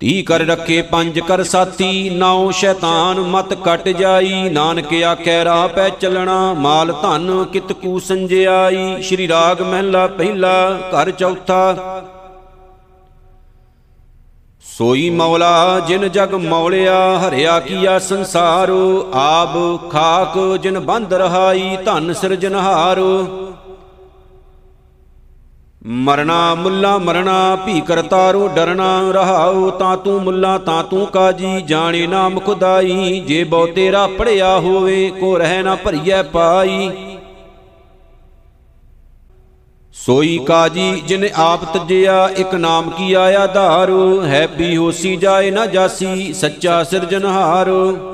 ਤੀ 0.00 0.22
ਕਰ 0.22 0.40
ਰੱਖੇ 0.40 0.82
ਪੰਜ 0.82 1.20
ਕਰ 1.20 1.42
ਸਾਥੀ, 1.44 2.10
ਨਾਉ 2.10 2.50
ਸ਼ੈਤਾਨ 2.50 3.20
ਮਤ 3.20 3.54
ਕਟ 3.54 3.88
ਜਾਈ। 3.88 4.48
ਨਾਨਕ 4.50 4.92
ਆਖੈ, 5.02 5.44
ਰਾਹ 5.44 5.68
ਪੈ 5.68 5.88
ਚੱਲਣਾ, 5.88 6.52
ਮਾਲ 6.52 6.92
ਧਨ 6.92 7.44
ਕਿਤ 7.44 7.72
ਕੂ 7.72 7.98
ਸੰਜਿਆਈ। 7.98 9.02
ਸ਼੍ਰੀ 9.02 9.28
ਰਾਗ 9.28 9.62
ਮਹਿਲਾ 9.62 10.06
ਪਹਿਲਾ, 10.06 10.78
ਘਰ 10.90 11.10
ਚੌਥਾ। 11.10 11.76
ਸੋਈ 14.78 15.10
ਮੌਲਾ, 15.10 15.80
ਜਿਨ 15.80 16.08
ਜਗ 16.08 16.34
ਮੌਲਿਆ, 16.34 17.18
ਹਰਿਆ 17.18 17.60
ਕੀਆ 17.60 17.98
ਸੰਸਾਰੋ। 17.98 19.10
ਆਬ 19.14 19.78
ਖਾਕ, 19.90 20.38
ਜਿਨ 20.56 20.78
ਬੰਦ 20.80 21.14
ਰਹਾਈ, 21.14 21.76
ਧਨ 21.84 22.12
ਸਿਰਜਨਹਾਰੋ 22.12 23.26
ਮਰਨਾ 25.86 26.54
ਮੁੱਲਾ 26.54 26.98
ਮਰਨਾ, 26.98 27.56
ਭੀ 27.56 27.80
ਕਰਤਾਰੋ 27.80 28.48
ਡਰਨਾ 28.48 29.10
ਰਹਾਉ 29.10 29.70
ਤਾਂ 29.70 29.96
ਤੂੰ 29.96 30.22
ਮੁੱਲਾ, 30.22 30.58
ਤਾਂ 30.58 30.84
ਤੂੰ 30.84 31.06
ਕਾਜੀ, 31.06 31.60
ਜਾਣੇ 31.60 32.06
ਨਾਮ 32.06 32.38
ਖੁਦਾਈ 32.40 33.20
ਜੇ 33.20 33.44
ਬਹੁ 33.44 33.66
ਤੇਰਾ 33.66 34.06
ਪੜਿਆ 34.06 34.58
ਹੋਵੇ, 34.58 35.10
ਕੋ 35.10 35.38
ਰਹਿ 35.38 35.62
ਨਾ 35.62 35.74
ਭਰੀਐ 35.74 36.22
ਪਾਈ। 36.22 36.90
ਸੋਈ 39.94 40.38
ਕਾਜੀ, 40.38 41.02
ਜਿਨ 41.06 41.28
ਆਪ 41.36 41.64
ਤਜਿਆ 41.74 42.28
ਇੱਕ 42.36 42.54
ਨਾਮ 42.54 42.90
ਕੀ 42.90 43.12
ਆਇਆ 43.14 43.46
ਧਾਰੋ, 43.46 44.22
ਹੈ 44.22 44.46
ਵੀ 44.58 44.76
ਹੋਸੀ 44.76 45.16
ਜਾਏ 45.16 45.50
ਨਾ 45.50 45.66
ਜਾਸੀ, 45.66 46.32
ਸੱਚਾ 46.32 46.82
ਸਿਰਜਨਹਾਰੋ 46.84 48.13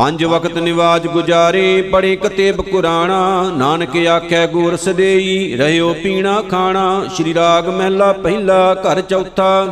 ਪੰਜ 0.00 0.24
ਵਕਤ 0.24 0.56
ਨਿਵਾਜ 0.58 1.06
ਗੁਜਾਰੇ 1.06 1.82
ਪੜੇ 1.82 2.16
ਕਤੇਬ 2.16 2.60
ਕੁਰਾਣਾ 2.60 3.50
ਨਾਨਕ 3.56 3.96
ਆਖੈ 4.06 4.46
ਗੂਰ 4.46 4.76
ਸਦੇਈ, 4.76 5.56
ਰਹਿਓ 5.56 5.92
ਪੀਣਾ 5.94 6.40
ਖਾਣਾ, 6.42 7.04
ਸ਼੍ਰੀ 7.14 7.34
ਰਾਗ 7.34 7.68
ਮਹਿਲਾ 7.68 8.12
ਪਹਿਲਾ 8.12 8.74
ਘਰ 8.74 9.00
ਚੌਥਾ। 9.00 9.66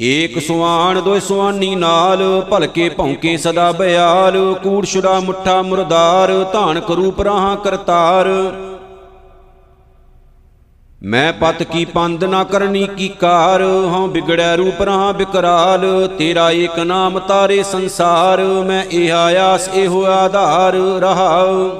ਏਕ 0.00 0.38
ਸੁਆਣ 0.38 1.00
ਦੋਇ 1.00 1.20
ਸੁਆਨੀ 1.20 1.74
ਨਾਲ, 1.74 2.46
ਭਲਕੇ 2.50 2.88
ਭੌਂਕੇ 2.88 3.36
ਸਦਾ 3.36 3.72
ਬਿਆਲ 3.72 4.54
ਕੂੜ 4.62 4.84
ਛੁਰਾ 4.86 5.18
ਮੁੱਠਾ 5.20 5.62
ਮੁਰਦਾਰ 5.62 6.32
ਧਾਨ 6.52 6.80
ਕਰੂ 6.80 7.10
ਪਰਾਹਾਂ 7.10 7.56
ਕਰਤਾਰ। 7.56 8.28
ਮੈਂ 11.06 11.32
ਪਤ 11.32 11.62
ਕੀ 11.62 11.84
ਪੰਦ 11.84 12.24
ਨਾ 12.24 12.42
ਕਰਨੀ 12.44 12.86
ਕੀ 12.96 13.08
ਕਾਰ 13.08 13.62
ਹਉ 13.62 14.06
ਬਿਗੜੈ 14.06 14.56
ਰੂਪ 14.56 14.80
ਰਹਾ 14.82 15.12
ਬਿਕਰਾਲ, 15.12 16.08
ਤੇਰਾ 16.18 16.50
ਏਕ 16.50 16.78
ਨਾਮ 16.78 17.18
ਤਾਰੇ 17.18 17.62
ਸੰਸਾਰ, 17.62 18.42
ਮੈਂ 18.66 18.84
ਇਹ 18.84 19.12
ਆਸ 19.12 19.68
ਇਹੋ 19.68 20.04
ਆਧਾਰ 20.04 20.74
ਰਹਾਉ। 21.00 21.70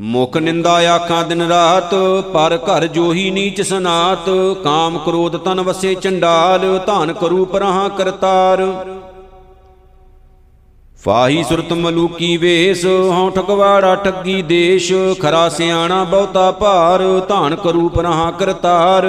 ਮੁਖ 0.00 0.36
ਨਿੰਦਾ 0.36 0.74
ਆਖਾਂ 0.94 1.24
ਦਿਨ 1.24 1.42
ਰਾਤ, 1.42 1.94
ਪਰ 2.34 2.58
ਘਰ 2.66 2.86
ਜੋਹੀ 2.86 3.30
ਨੀਚ 3.30 3.60
ਸਨਾਤ, 3.62 4.30
ਕਾਮ 4.64 4.98
ਕ੍ਰੋਧ 4.98 5.36
ਤਨ 5.36 5.60
ਵਸੇ 5.60 5.94
ਚੰਡਾਲ, 5.94 6.78
ਧਾਨ 6.86 7.12
ਕਰੂ 7.12 7.44
ਪਰਹਾ 7.44 7.88
ਕਰਤਾਰ। 7.88 8.62
ਫਾਹੀ 11.04 11.44
ਸੁਰਤ 11.44 11.72
ਮਲੂਕੀ 11.72 12.36
ਵੇਸ, 12.36 12.84
ਹਉ 12.86 13.30
ਠਗਵਾੜਾ 13.30 13.94
ਠੱਗੀ 13.94 14.42
ਦੇਸ਼, 14.42 14.92
ਖਰਾ 15.20 15.48
ਸਿਆਣਾ 15.48 16.04
ਬਹੁਤਾ 16.04 16.50
ਭਾਰ, 16.52 17.02
ਧਾਨ 17.28 17.54
ਕਰੂ 17.54 17.88
ਪਰਹਾ 17.88 18.30
ਕਰਤਾਰ। 18.30 19.06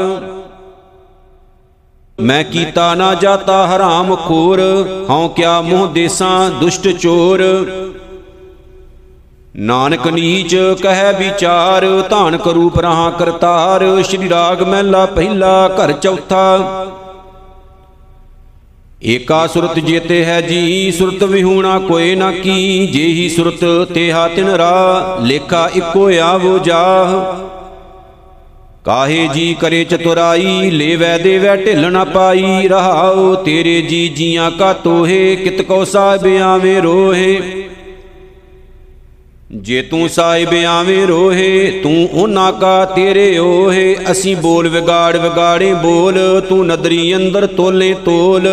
ਮੈਂ 2.19 2.43
ਕੀਤਾ 2.43 2.95
ਨਾ 2.95 3.13
ਜਾਤਾ 3.13 3.67
ਹਰਾਮ 3.67 4.15
ਖੋਰ, 4.15 4.61
ਹਉ 5.09 5.27
ਕਿਆ 5.27 5.61
ਮੂੰਹ 5.61 5.87
ਦੇਸਾਂ 5.87 6.49
ਦੁਸ਼ਟ 6.49 6.87
ਚੋਰ। 6.87 7.43
ਨਾਨਕ 9.55 10.07
ਨੀਚ 10.07 10.55
ਕਹਿ 10.81 11.13
ਵਿਚਾਰ, 11.13 12.03
ਧਾਨ 12.09 12.37
ਕਰੂ 12.37 12.69
ਪਰਹਾ 12.69 13.09
ਕਰਤਾਰ। 13.09 14.03
ਸ਼੍ਰੀ 14.03 14.29
ਰਾਗ 14.29 14.61
ਮਹਿਲਾ 14.61 15.05
ਪਹਿਲਾ 15.05 15.67
ਘਰ 15.67 15.91
ਚੌਥਾ। 15.91 16.57
ਏਕਾ 19.05 19.47
ਸੁਰਤ 19.47 19.79
ਜੇਤੇ 19.79 20.25
ਹੈ 20.25 20.41
ਜੀ, 20.41 20.91
ਸੁਰਤ 20.91 21.23
ਵਿਹੂਣਾ 21.23 21.79
ਕੋਏ 21.79 22.15
ਨਾ 22.15 22.31
ਕੀ। 22.31 22.87
ਜੇਹੀ 22.87 23.29
ਸੁਰਤ 23.29 23.89
ਤੇਹਾ 23.93 24.27
ਤਿਨ 24.27 24.47
ਰਾ, 24.47 25.17
ਲੇਖਾ 25.23 25.69
ਇੱਕੋ 25.73 26.11
ਆਵੋ 26.21 26.59
ਜਾਹ। 26.59 27.41
ਕਾਹੇ 28.85 29.27
ਜੀ 29.33 29.55
ਕਰੇ 29.61 29.83
ਚਤੁਰਾਈ, 29.83 30.69
ਲੇਵੈ 30.71 31.17
ਦੇਵੈ 31.17 31.55
ਢਿੱਲ 31.55 31.91
ਨਾ 31.91 32.03
ਪਾਈ। 32.03 32.67
ਰਹਾਉ 32.67 33.35
ਤੇਰੇ 33.35 33.81
ਜੀ 33.81 34.07
ਜੀਆਂ 34.09 34.51
ਕਾ 34.51 34.73
ਤੋਹੇ, 34.73 35.35
ਕਿਤ 35.35 35.61
ਕੋ 35.61 35.85
ਸਾਹਿਬ 35.85 36.41
ਆਵੇਂ 36.41 36.81
ਰੋਹੇ। 36.81 37.41
ਜੇ 39.51 39.81
ਤੂੰ 39.81 40.09
ਸਾਹਿਬ 40.09 40.53
ਆਵੇਂ 40.67 41.07
ਰੋਹੇ, 41.07 41.79
ਤੂੰ 41.83 42.09
ਉਹਨਾਂ 42.11 42.53
ਕਾ 42.53 42.85
ਤੇਰੇ 42.85 43.37
ਓਹੇ। 43.37 43.95
ਅਸੀਂ 44.11 44.35
ਬੋਲ 44.37 44.69
ਵਿਗਾੜ 44.69 45.17
ਵਿਗਾੜੇ 45.17 45.73
ਬੋਲ, 45.73 46.41
ਤੂੰ 46.49 46.67
ਨਦਰੀ 46.67 47.15
ਅੰਦਰ 47.15 47.47
ਤੋਲੇ 47.47 47.93
ਤੋਲ। 48.05 48.49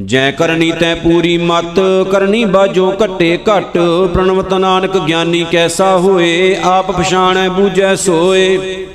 ਜੈ 0.00 0.30
ਕਰਨੀ 0.30 0.72
ਤੈ 0.72 0.94
ਪੂਰੀ 0.94 1.38
ਮਤ, 1.38 1.80
ਕਰਨੀ 2.10 2.44
ਬਾਜੋ 2.44 2.92
ਘਟੇ 3.04 3.38
ਘਟ। 3.38 3.78
ਪ੍ਰਣਵਤ 4.14 4.54
ਨਾਨਕ 4.54 4.96
ਗਿਆਨੀ 4.98 5.44
ਕੈਸਾ 5.50 5.96
ਹੋਏ, 5.98 6.56
ਆਪ 6.64 6.90
ਪਛਾਣੈ, 6.90 7.48
ਬੂਝੈ, 7.48 7.94
ਸੋਏ। 7.94 8.86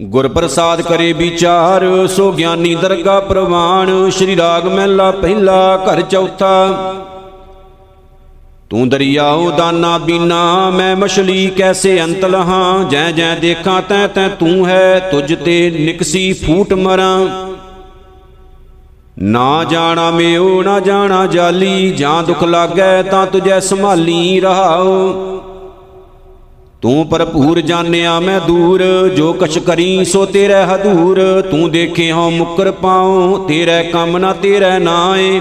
ਗੁਰ 0.00 0.28
ਪ੍ਰਸਾਦ 0.28 0.82
ਕਰੇ 0.82 1.12
ਵਿਚਾਰ, 1.12 2.06
ਸੋ 2.06 2.32
ਗਿਆਨੀ 2.32 2.74
ਦਰਗਾ 2.74 3.20
ਪ੍ਰਵਾਨ। 3.20 4.10
ਸ਼੍ਰੀ 4.10 4.36
ਰਾਗ 4.36 4.66
ਮਹਿਲਾ 4.66 5.10
ਪਹਿਲਾ, 5.10 5.76
ਘਰ 5.76 6.02
ਚੌਥਾ। 6.02 6.94
ਤੂੰ 8.70 8.88
ਦਰਿਆਉ 8.88 9.50
ਦਾਨਾ 9.50 9.98
ਬੀਨਾ, 9.98 10.70
ਮੈਂ 10.70 10.96
ਮਛਲੀ 10.96 11.46
ਕੈਸੇ 11.46 12.02
ਅੰਤ 12.02 12.24
ਲਹਾਂ। 12.24 12.84
ਜੈ 12.84 13.10
ਜੈ 13.10 13.34
ਦੇਖਾਂ, 13.34 13.82
ਤੈ 13.82 14.06
ਤੈ 14.06 14.28
ਤੂੰ 14.28 14.66
ਹੈ, 14.66 14.98
ਤੁਝ 15.10 15.34
ਤੇ 15.44 15.70
ਨਿਕਸੀ 15.70 16.32
ਫੂਟ 16.32 16.72
ਮਰਾਂ। 16.72 17.45
ਨਾ 19.22 19.64
ਜਾਣਾ 19.64 20.10
ਮਿਓ 20.10 20.62
ਨਾ 20.62 20.80
ਜਾਣਾ 20.80 21.26
ਜਾਲੀ, 21.26 21.90
ਜਾਂ 21.90 22.22
ਦੁਖ 22.22 22.44
ਲਾਗੈ 22.44 23.02
ਤਾਂ 23.02 23.26
ਤੁਝੈ 23.26 23.60
ਸੰਭਾਲੀ 23.60 24.40
ਰਹਾਉ। 24.40 25.12
ਤੂੰ 26.82 27.08
ਭਰਪੂਰ 27.08 27.60
ਜਾਣਿਆ 27.60 28.20
ਮੈਂ 28.20 28.40
ਦੂਰ, 28.40 28.82
ਜੋ 29.16 29.32
ਕਛ 29.32 29.58
ਕਰੀ 29.58 30.04
ਸੋ 30.04 30.26
ਤੇਰੇ 30.26 30.64
ਹਦੂਰ। 30.64 31.42
ਤੂੰ 31.50 31.70
ਦੇਖੇ 31.70 32.12
ਹਉ 32.12 32.30
ਮੁਕਰ 32.30 32.70
ਪਾਉ, 32.70 33.38
ਤੇਰੇ 33.48 33.82
ਕੰਮ 33.82 34.18
ਨਾ 34.18 34.32
ਤੇਰੇ 34.32 34.78
ਨਾਏ। 34.78 35.40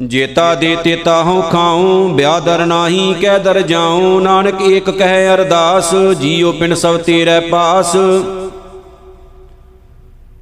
ਜੇਤਾ 0.00 0.54
ਦੇ 0.54 0.76
ਤੇਤਾ 0.84 1.22
ਹਉ 1.22 1.42
ਖਾਉ, 1.42 2.08
ਬਿਆਦਰ 2.08 2.66
ਨਾਹੀ 2.66 3.14
ਕਹਿ 3.20 3.38
ਦਰ 3.38 3.60
ਜਾਉ। 3.60 4.20
ਨਾਨਕ 4.20 4.62
ਏਕ 4.62 4.90
ਕਹਿ 4.90 5.34
ਅਰਦਾਸ, 5.34 5.94
ਜੀਉ 5.94 6.52
ਪਿੰਡ 6.52 6.74
ਸਭ 6.74 6.96
ਤੇਰੇ 6.96 7.40
ਪਾਸ। 7.40 7.96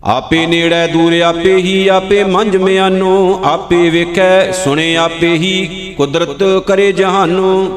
ਆਪੇ 0.05 0.47
ਨੇੜੇ 0.47 0.87
ਦੂਰ, 0.93 1.21
ਆਪੇ 1.21 1.57
ਹੀ 1.57 1.89
ਆਪੇ 1.89 2.25
ਮੰਝ 2.25 2.57
ਮਿਆਨੋ, 2.57 3.41
ਆਪੇ 3.45 3.91
ਵੇਖੈ, 3.91 4.53
ਸੁਣੇ 4.53 4.97
ਆਪੇ 4.97 5.29
ਹੀ 5.29 5.95
ਕੁਦਰਤ 5.97 6.43
ਕਰੇ 6.67 6.93
ਜਹਾਨੋ। 6.93 7.71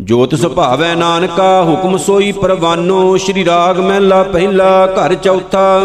ਜੋਤ 0.00 0.34
ਸੁਭਾਵੈ 0.34 0.94
ਨਾਨਕਾ, 0.94 1.62
ਹੁਕਮ 1.62 1.96
ਸੋਈ 1.96 2.32
ਪਰਵਾਨੋ, 2.32 3.16
ਸ਼੍ਰੀ 3.16 3.44
ਰਾਗ 3.44 3.80
ਮਹਿਲਾ 3.80 4.22
ਪਹਿਲਾ, 4.22 4.86
ਘਰ 4.86 5.14
ਚੌਥਾ। 5.14 5.80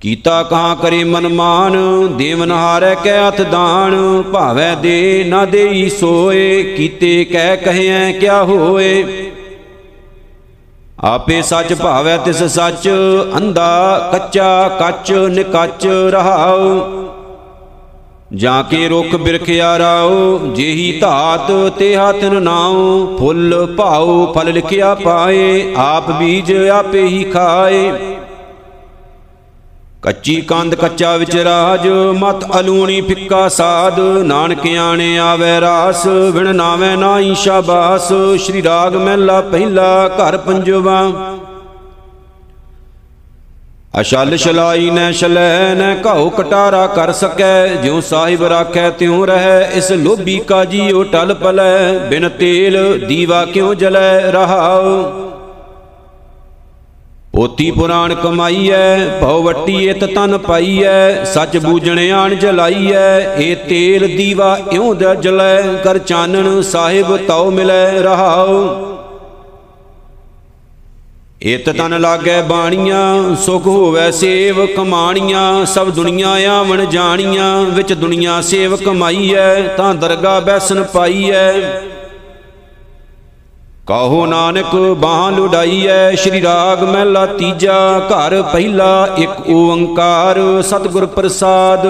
ਕੀਤਾ 0.00 0.42
ਕਹਾਂ 0.42 0.76
ਕਰੇ 0.76 1.04
ਮਨ 1.04 1.28
ਮਾਨ, 1.28 1.76
ਦੇਵਨ 2.16 2.52
ਹਾਰੈ 2.52 2.94
ਕੈ 2.94 3.26
ਹੱਥ 3.26 3.42
ਦਾਨ, 3.42 4.22
ਭਾਵੈ 4.32 4.74
ਦੇ 4.74 5.24
ਨਾ 5.26 5.44
ਦੇਈ 5.44 5.90
ਸੋਏ, 5.90 6.62
ਕੀਤੇ 6.62 7.24
ਕਹਿ 7.24 7.56
ਕਹਿਐ 7.56 8.12
ਕਿਆ 8.12 8.44
ਹੋਏ। 8.44 9.04
ਆਪੇ 11.04 11.42
ਸੱਚ 11.42 11.74
ਭਾਵੈ 11.74 12.16
ਤਿਸ 12.16 12.42
ਸੱਚ, 12.42 12.88
ਅੰਧਾ 13.36 14.08
ਕੱਚਾ 14.12 14.68
ਕੱਚ 14.68 15.12
ਨਿਕੱਚ 15.12 15.86
ਰਹਾਉ। 15.86 16.80
ਜਾਂ 18.34 18.64
ਕੇ 18.64 18.88
ਰੁਖ 18.88 19.16
ਬਿਰਖਿਆ 19.16 19.78
ਰਾਉ, 19.78 20.38
ਜਿਹੀ 20.38 20.98
ਧਾਤ 21.00 21.52
ਤੇ 21.78 21.96
ਹੱਥ 21.96 22.24
ਨਾਉ। 22.24 23.16
ਫੁੱਲ 23.18 23.74
ਭਾਉ 23.78 24.32
ਫਲ 24.32 24.52
ਲਿਖਿਆ 24.52 24.94
ਪਾਏ, 24.94 25.74
ਆਪ 25.76 26.10
ਬੀਜ 26.10 26.52
ਆਪੇ 26.68 27.02
ਹੀ 27.02 27.24
ਖਾਏ। 27.24 27.92
ਕੱਚੀ 30.04 30.34
ਕੰਦ 30.40 30.74
ਕੱਚਾ 30.74 31.16
ਵਿੱਚ 31.16 31.36
ਰਾਜ, 31.36 31.88
ਮਤ 32.18 32.44
ਅਲੂਣੀ 32.60 33.00
ਫਿੱਕਾ 33.00 33.48
ਸਾਧ। 33.48 34.00
ਨਾਨਕ 34.00 34.66
ਆਣੇ 34.80 35.18
ਆਵੇ 35.18 35.60
ਰਾਸ 35.60 36.06
ਵਿਣ 36.06 36.54
ਨਾਵੇਂ 36.54 36.96
ਨਾਈ 36.96 37.34
ਸ਼ਾਬਾਸ। 37.34 38.12
ਸ਼੍ਰੀ 38.38 38.62
ਰਾਗ 38.62 38.96
ਮਹਿਲਾ 38.96 39.40
ਪਹਿਲਾ 39.40 40.08
ਘਰ 40.08 40.36
ਪੰਜਵਾ। 40.36 41.12
ਅਸ਼ਲ 44.00 44.36
ਸ਼ਲਾਈ 44.36 44.90
ਨੈ 44.90 45.10
ਸ਼ਲੈ 45.12 45.74
ਨੈ 45.74 45.96
ਘਾਉ 46.06 46.30
ਕਟਾਰਾ 46.30 46.86
ਕਰ 46.86 47.12
ਸਕੈ, 47.12 47.66
ਜਿਉ 47.66 48.00
ਸਾਹਿਬ 48.00 48.44
ਰਾਖੈ 48.44 48.90
ਤਿਉ 48.90 49.26
ਰਹੈ, 49.26 49.70
ਇਸ 49.74 49.92
ਲੋਭੀ 49.92 50.38
ਕਾ 50.38 50.64
ਜੀਉ 50.64 51.02
ਟਲ 51.02 51.34
ਪਲੈ। 51.34 51.98
ਬਿਨ 51.98 52.28
ਤੇਲ 52.28 53.06
ਦੀਵਾ 53.08 53.44
ਕਿਉ 53.44 53.74
ਜਲੈ 53.74 54.20
ਰਹਾਉ? 54.32 55.23
ਪੋਤੀ 57.34 57.70
ਪੁਰਾਣ 57.70 58.14
ਕਮਾਈਐ, 58.14 59.18
ਭਉ 59.20 59.42
ਵੱਟੀ 59.42 59.88
ਇਤ 59.88 60.04
ਤਨ 60.04 60.38
ਪਾਈਐ, 60.38 61.24
ਸੱਚ 61.24 61.56
ਬੂਝਣ 61.56 61.98
ਆਣ 62.12 62.34
ਜਲਾਈਐ, 62.34 63.34
ਏ 63.38 63.54
ਤੇਲ 63.54 64.06
ਦੀਵਾ 64.16 64.58
ਇਉ 64.72 64.94
ਦ 64.94 65.14
ਜਲੈ, 65.14 65.62
ਕਰ 65.84 65.98
ਚਾਨਣ 65.98 66.60
ਸਾਹਿਬ 66.62 67.16
ਤਉ 67.16 67.50
ਮਿਲੈ 67.50 67.90
ਰਹਾਉ। 68.02 68.68
ਇਤ 71.42 71.70
ਤਨ 71.70 72.00
ਲਾਗੈ 72.00 72.40
ਬਾਣੀਆਂ, 72.42 73.34
ਸੁਖ 73.36 73.66
ਹੋਵੈ 73.66 74.10
ਸੇਵ 74.10 74.66
ਕਮਾਣੀਆਂ, 74.66 75.64
ਸਭ 75.64 75.90
ਦੁਨੀਆ 75.90 76.28
ਆਵਣ 76.50 76.84
ਜਾਣੀਆਂ, 76.84 77.60
ਵਿੱਚ 77.64 77.92
ਦੁਨੀਆ 77.92 78.40
ਸੇਵ 78.40 78.76
ਕਮਾਈਐ, 78.76 79.62
ਤਾਂ 79.76 79.94
ਦਰਗਾ 79.94 80.40
ਬੈਸਨ 80.40 80.82
ਪਾਈਐ। 80.82 81.52
ਕਹੋ 83.86 84.24
ਨਾਨਕ 84.26 84.74
ਬਾਹ 84.98 85.30
ਲੁਡਾਈਐ 85.30 86.14
ਸ਼੍ਰੀ 86.14 86.40
ਰਾਗ 86.42 86.82
ਮਹਿਲਾ 86.82 87.24
ਤੀਜਾ 87.26 87.74
ਘਰ 88.00 88.42
ਪਹਿਲਾ 88.42 89.08
ਇੱਕ 89.18 89.50
ਓੰਕਾਰ 89.50 90.38
ਸਤਿਗੁਰ 90.62 91.06
ਪ੍ਰਸਾਦ। 91.06 91.84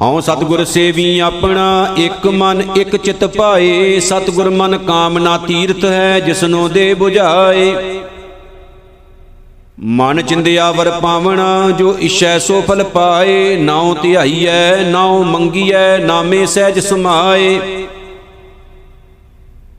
ਹਉ 0.00 0.20
ਸਤਿਗੁਰ 0.20 0.64
ਸੇਵੀ 0.64 1.18
ਆਪਣਾ, 1.18 1.94
ਇੱਕ 1.96 2.26
ਮਨ 2.26 2.62
ਇੱਕ 2.76 2.96
ਚਿਤ 2.96 3.24
ਪਾਏ। 3.24 4.00
ਸਤਿਗੁਰ 4.00 4.50
ਮਨ 4.50 4.78
ਕਾਮਨਾ 4.78 5.36
ਤੀਰਥ 5.38 5.84
ਹੈ, 5.84 6.20
ਜਿਸਨੋ 6.20 6.68
ਦੇ 6.68 6.94
부ਝਾਏ 6.94 7.74
ਮਨ 9.80 10.22
ਚਿੰਦਿਆ 10.22 10.70
ਵਰ 10.72 10.90
ਪਾਵਣਾ, 10.90 11.70
ਜੋ 11.70 11.96
ਇਛੈ 11.98 12.38
ਸੋ 12.38 12.62
ਫਲ 12.68 12.84
ਪਾਏ। 12.84 13.56
ਨਾਉ 13.56 13.94
ਧਿਆਈਐ, 13.94 14.90
ਨਾਉ 14.90 15.22
ਮੰਗੀਐ, 15.24 15.98
ਨਾਮੇ 15.98 16.44
ਸਹਿਜ 16.46 16.78
ਸਮਾਏ। 16.78 17.60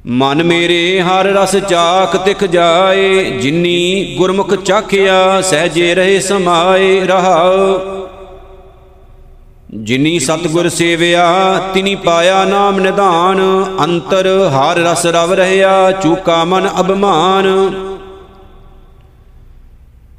ਮਨ 0.08 0.44
ਮੇਰੇ 0.44 1.02
ਹਰ 1.02 1.26
ਰਸ 1.26 1.56
ਚਾਖ 1.56 2.16
ਤਿਖ 2.16 2.44
ਜਾਏ, 2.44 3.24
ਜਿਨੀ 3.24 4.16
ਗੁਰਮੁਖ 4.18 4.56
ਚਾਖਿਆ 4.56 5.42
ਸਹਜੇ 5.42 5.96
ਰਹੇ 5.96 6.20
ਸਮਾਏ 6.20 7.00
ਰਹਾਉ। 7.00 7.80
ਜਿਨੀ 9.74 10.20
ਸਤਗੁਰ 10.20 10.70
ਸੇਵਿਆ, 10.70 11.58
ਤਿਨੀ 11.74 11.96
ਪਾਇਆ 11.96 12.46
ਨਾਮ 12.46 12.80
ਨਿਧਾਨ, 12.80 13.66
ਅੰਤਰ 13.80 14.50
ਹਰ 14.50 14.78
ਰਸ 14.78 15.06
ਰਵ 15.06 15.34
ਰਹਿਆ, 15.34 15.92
ਚੂਕਾ 15.92 16.44
ਮਨ 16.44 16.70
ਅਭਮਾਨ। 16.80 17.48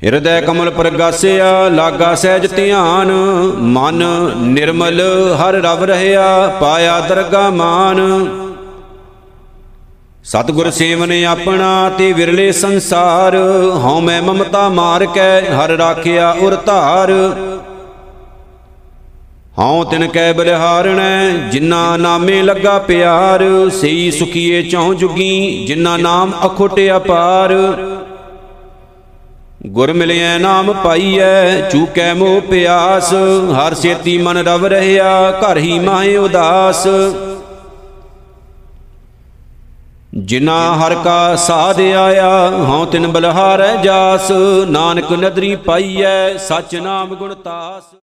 ਹਿਰਦੈ 0.04 0.40
ਕਮਲ 0.40 0.70
ਪ੍ਰਗਾਸਿਆ, 0.70 1.68
ਲਾਗਾ 1.68 2.14
ਸਹਿਜ 2.14 2.46
ਧਿਆਨ, 2.54 3.12
ਮਨ 3.58 4.04
ਨਿਰਮਲ 4.36 5.00
ਹਰ 5.40 5.54
ਰਵ 5.54 5.84
ਰਹਿਆ, 5.84 6.58
ਪਾਇਆ 6.60 7.00
ਦਰਗਾ 7.00 7.50
ਮਾਨ। 7.50 8.28
ਸਤਗੁਰ 10.24 10.70
ਸੇਵਨ 10.70 11.12
ਆਪਣਾ 11.24 11.90
ਤੇ 11.98 12.12
ਵਿਰਲੇ 12.12 12.52
ਸੰਸਾਰ, 12.52 13.36
ਹਉ 13.84 14.00
ਮੈਂ 14.00 14.22
ਮਮਤਾ 14.22 14.68
ਮਾਰ 14.68 15.06
ਕੇ 15.06 15.50
ਹਰ 15.50 15.70
ਰਾਖਿਆ 15.70 16.30
ਉਰ 16.40 16.56
ਧਾਰ। 16.66 17.10
ਹਉ 19.58 19.84
ਤਿਨ 19.84 20.06
ਕੈ 20.06 20.32
ਬਲਿਹਾਰਣੈ, 20.32 21.28
ਜਿਨ੍ਹਾਂ 21.52 21.98
ਨਾਮੇ 21.98 22.42
ਲੱਗਾ 22.42 22.78
ਪਿਆਰ, 22.78 23.42
ਸਈ 23.70 24.10
ਸੁਖੀਏ 24.10 24.62
ਚੌ 24.62 24.94
ਜੁਗੀ, 24.94 25.64
ਜਿਨ੍ਹਾਂ 25.66 25.98
ਨਾਮ 25.98 26.32
ਅਖੁੱਟ 26.46 26.80
ਅਪਾਰ। 26.96 27.54
ਗੁਰ 29.66 29.92
ਮਿਲਿਆ 29.92 30.38
ਨਾਮ 30.38 30.72
ਪਾਈਐ, 30.72 31.60
ਚੂਕੈ 31.70 32.14
ਮੋਹ 32.14 32.40
ਪਿਆਸ, 32.40 33.12
ਹਰ 33.52 33.74
ਸੇਤੀ 33.74 34.18
ਮਨ 34.18 34.38
ਰਵ 34.38 34.66
ਰਹਿਆ, 34.66 35.30
ਘਰ 35.30 35.58
ਹੀ 35.58 35.78
ਮਾਏ 35.78 36.16
ਉਦਾਸ। 36.16 36.86
ਜਿਨਾ 40.14 40.74
ਹਰ 40.74 40.94
ਕਾ 40.94 41.36
ਸਾਧ 41.36 41.80
ਆਇਆ, 41.80 42.50
ਹਉ 42.68 42.84
ਤਿਨ 42.84 43.06
ਬਲਹਾਰੈ 43.06 43.76
ਜਾਸ, 43.76 44.30
ਨਾਨਕ 44.68 45.12
ਨਦਰੀ 45.12 45.56
ਪਾਈਐ, 45.56 46.36
ਸਚ 46.36 46.74
ਨਾਮ 46.76 47.14
ਗੁਣ 47.14 47.34
ਤਾਸ। 47.34 47.94